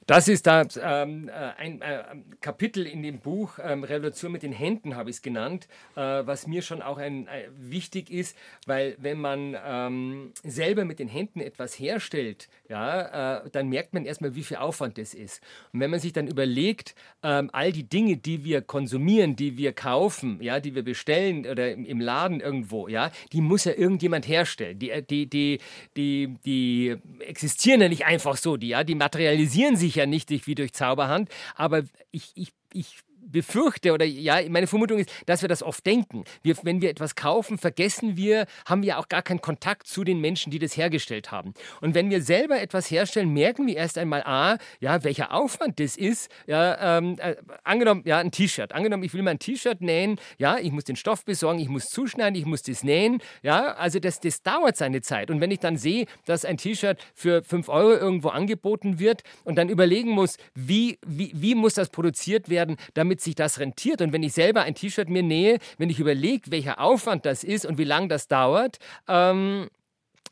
[0.07, 2.03] Das ist da, ähm, äh, ein äh,
[2.41, 6.47] Kapitel in dem Buch ähm, Revolution mit den Händen, habe ich es genannt, äh, was
[6.49, 8.37] mir schon auch ein, äh, wichtig ist,
[8.67, 14.05] weil wenn man ähm, selber mit den Händen etwas herstellt, ja, äh, dann merkt man
[14.05, 15.41] erstmal, wie viel Aufwand das ist.
[15.73, 19.73] Und wenn man sich dann überlegt, ähm, all die Dinge, die wir konsumieren, die wir
[19.73, 24.27] kaufen, ja, die wir bestellen oder im, im Laden irgendwo, ja, die muss ja irgendjemand
[24.27, 24.79] herstellen.
[24.79, 25.61] Die, äh, die, die,
[25.97, 30.55] die, die existieren ja nicht einfach so, die, ja, die materialisieren sich ja nicht wie
[30.55, 32.97] durch Zauberhand, aber ich, ich, ich
[33.33, 36.25] befürchte oder ja, meine Vermutung ist, dass wir das oft denken.
[36.43, 40.21] Wir, wenn wir etwas kaufen, vergessen wir, haben wir auch gar keinen Kontakt zu den
[40.21, 41.55] Menschen, die das hergestellt haben.
[41.81, 45.97] Und wenn wir selber etwas herstellen, merken wir erst einmal, ah, ja, welcher Aufwand das
[45.97, 46.31] ist.
[46.47, 48.73] Ja, ähm, äh, angenommen, ja, ein T-Shirt.
[48.73, 51.91] Angenommen, ich will mal ein T-Shirt nähen, ja, ich muss den Stoff besorgen, ich muss
[51.91, 55.31] zuschneiden, ich muss das nähen, ja, also das, das dauert seine Zeit.
[55.31, 59.57] Und wenn ich dann sehe, dass ein T-Shirt für 5 Euro irgendwo angeboten wird und
[59.57, 64.01] dann überlegen muss, wie, wie, wie muss das produziert werden, damit sich das rentiert.
[64.01, 67.67] Und wenn ich selber ein T-Shirt mir nähe, wenn ich überlege, welcher Aufwand das ist
[67.67, 69.69] und wie lange das dauert, ähm,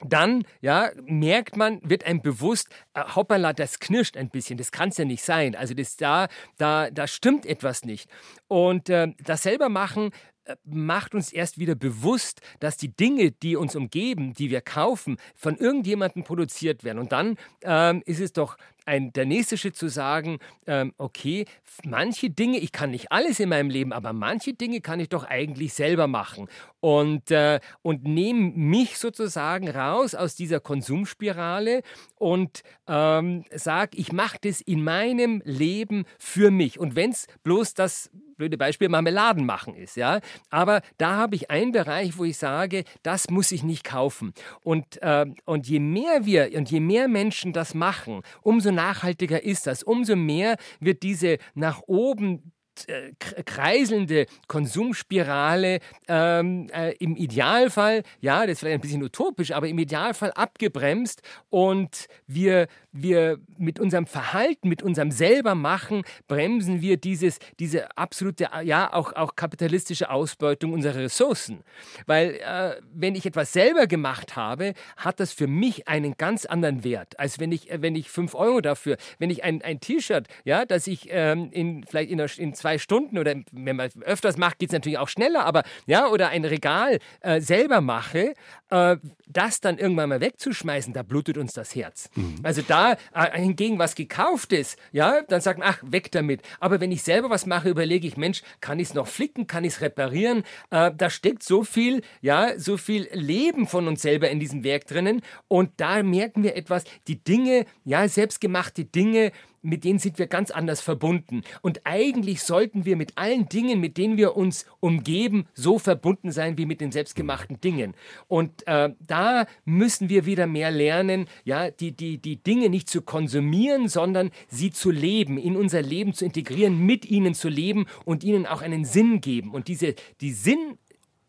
[0.05, 4.91] dann ja, merkt man, wird einem bewusst, äh, hoppala, das knirscht ein bisschen, das kann
[4.91, 5.55] es ja nicht sein.
[5.55, 8.09] Also das, da, da, da stimmt etwas nicht.
[8.49, 10.11] Und äh, das selber machen
[10.45, 15.18] äh, macht uns erst wieder bewusst, dass die Dinge, die uns umgeben, die wir kaufen,
[15.34, 16.99] von irgendjemandem produziert werden.
[16.99, 18.57] Und dann ähm, ist es doch
[18.87, 21.47] ein, der nächste Schritt zu sagen, ähm, okay,
[21.85, 25.24] manche Dinge, ich kann nicht alles in meinem Leben, aber manche Dinge kann ich doch
[25.24, 26.49] eigentlich selber machen.
[26.81, 31.83] Und, äh, und nehme mich sozusagen raus aus dieser Konsumspirale
[32.16, 36.78] und ähm, sage, ich mache das in meinem Leben für mich.
[36.78, 38.11] Und wenn es bloß das
[38.41, 40.20] blöde Beispiel Marmeladen machen ist, ja.
[40.49, 44.33] Aber da habe ich einen Bereich, wo ich sage, das muss ich nicht kaufen.
[44.64, 49.66] Und, äh, und je mehr wir und je mehr Menschen das machen, umso nachhaltiger ist
[49.66, 52.53] das, umso mehr wird diese nach oben
[52.87, 53.12] äh,
[53.45, 59.79] kreiselnde Konsumspirale ähm, äh, im Idealfall, ja, das ist vielleicht ein bisschen utopisch, aber im
[59.79, 67.97] Idealfall abgebremst und wir, wir mit unserem Verhalten, mit unserem Selbermachen bremsen wir dieses, diese
[67.97, 71.62] absolute, ja, auch, auch kapitalistische Ausbeutung unserer Ressourcen.
[72.07, 76.82] Weil äh, wenn ich etwas selber gemacht habe, hat das für mich einen ganz anderen
[76.84, 80.64] Wert, als wenn ich, wenn ich fünf Euro dafür, wenn ich ein, ein T-Shirt, ja,
[80.64, 84.70] das ich ähm, in, vielleicht in, in zwei Stunden oder wenn man öfters macht, geht
[84.70, 88.34] es natürlich auch schneller, aber ja, oder ein Regal äh, selber mache,
[88.70, 88.97] äh,
[89.28, 92.11] das dann irgendwann mal wegzuschmeißen, da blutet uns das Herz.
[92.16, 92.41] Mhm.
[92.43, 96.43] Also da äh, hingegen was gekauftes, ja, dann sagt man, ach, weg damit.
[96.61, 99.64] Aber wenn ich selber was mache, überlege ich, Mensch, kann ich es noch flicken, kann
[99.64, 100.45] ich es reparieren?
[100.70, 104.87] Äh, da steckt so viel, ja, so viel Leben von uns selber in diesem Werk
[104.87, 110.26] drinnen und da merken wir etwas, die Dinge, ja, selbstgemachte Dinge, mit denen sind wir
[110.26, 111.42] ganz anders verbunden.
[111.62, 116.58] Und eigentlich sollten wir mit allen Dingen, mit denen wir uns umgeben, so verbunden sein
[116.58, 117.94] wie mit den selbstgemachten Dingen.
[118.28, 123.02] Und äh, da müssen wir wieder mehr lernen, ja, die, die, die Dinge nicht zu
[123.02, 128.24] konsumieren, sondern sie zu leben, in unser Leben zu integrieren, mit ihnen zu leben und
[128.24, 129.52] ihnen auch einen Sinn geben.
[129.52, 130.78] Und diese, die Sinn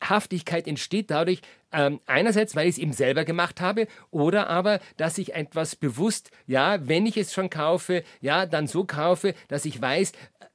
[0.01, 1.41] Haftigkeit entsteht dadurch,
[1.71, 6.31] ähm, einerseits, weil ich es eben selber gemacht habe, oder aber, dass ich etwas bewusst,
[6.47, 10.11] ja, wenn ich es schon kaufe, ja, dann so kaufe, dass ich weiß,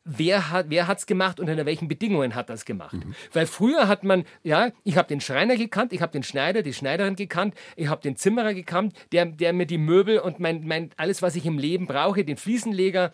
[0.07, 2.95] wer hat wer hat's gemacht und unter welchen Bedingungen hat das gemacht.
[2.95, 3.15] Mhm.
[3.33, 6.73] Weil früher hat man, ja, ich habe den Schreiner gekannt, ich habe den Schneider, die
[6.73, 10.91] Schneiderin gekannt, ich habe den Zimmerer gekannt, der, der mir die Möbel und mein, mein,
[10.97, 13.13] alles, was ich im Leben brauche, den Fliesenleger,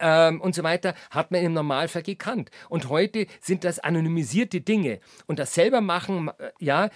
[0.00, 2.50] ähm, und so weiter, hat man im Normalfall gekannt.
[2.68, 5.00] Und heute sind das anonymisierte Dinge.
[5.26, 6.90] Und das selber machen, äh, ja,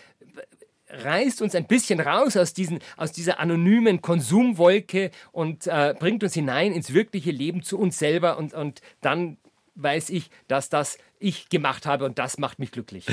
[0.90, 6.34] reißt uns ein bisschen raus aus, diesen, aus dieser anonymen Konsumwolke und äh, bringt uns
[6.34, 9.36] hinein ins wirkliche Leben zu uns selber und, und dann
[9.74, 13.06] weiß ich, dass das ich gemacht habe und das macht mich glücklich.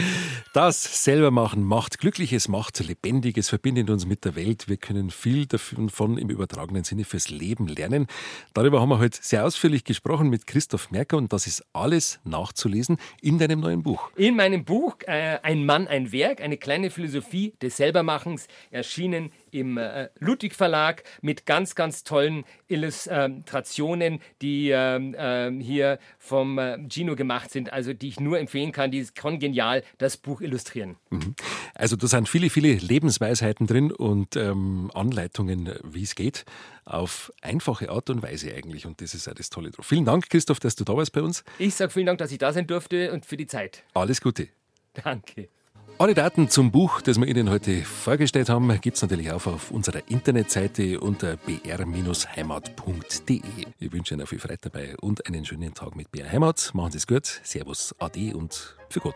[0.53, 4.68] Das selber machen macht glücklich, es macht lebendig, es verbindet uns mit der Welt.
[4.68, 8.08] Wir können viel davon im übertragenen Sinne fürs Leben lernen.
[8.53, 12.97] Darüber haben wir heute sehr ausführlich gesprochen mit Christoph Merker und das ist alles nachzulesen
[13.22, 14.10] in deinem neuen Buch.
[14.16, 19.78] In meinem Buch äh, Ein Mann, ein Werk, eine kleine Philosophie des Selbermachens, erschienen im
[19.78, 27.51] äh, Ludwig Verlag mit ganz, ganz tollen Illustrationen, die äh, hier vom äh, Gino gemacht
[27.51, 27.74] sind.
[27.74, 30.98] Also die ich nur empfehlen kann, die kann genial das Buch illustrieren.
[31.10, 31.36] Mhm.
[31.74, 36.46] Also da sind viele, viele Lebensweisheiten drin und ähm, Anleitungen, wie es geht,
[36.86, 38.86] auf einfache Art und Weise eigentlich.
[38.86, 39.86] Und das ist ja das Tolle drauf.
[39.86, 41.43] Vielen Dank, Christoph, dass du da warst bei uns.
[41.60, 43.84] Ich sage vielen Dank, dass ich da sein durfte und für die Zeit.
[43.93, 44.50] Alles Gute.
[44.93, 45.50] Danke.
[45.98, 49.72] Alle Daten zum Buch, das wir Ihnen heute vorgestellt haben, gibt es natürlich auch auf
[49.72, 53.41] unserer Internetseite unter br-heimat.de.
[53.80, 56.72] Ich wünsche Ihnen viel Freude dabei und einen schönen Tag mit BR Heimat.
[56.74, 57.39] Machen Sie es gut.
[57.43, 59.16] Servus, Ade und für Gott.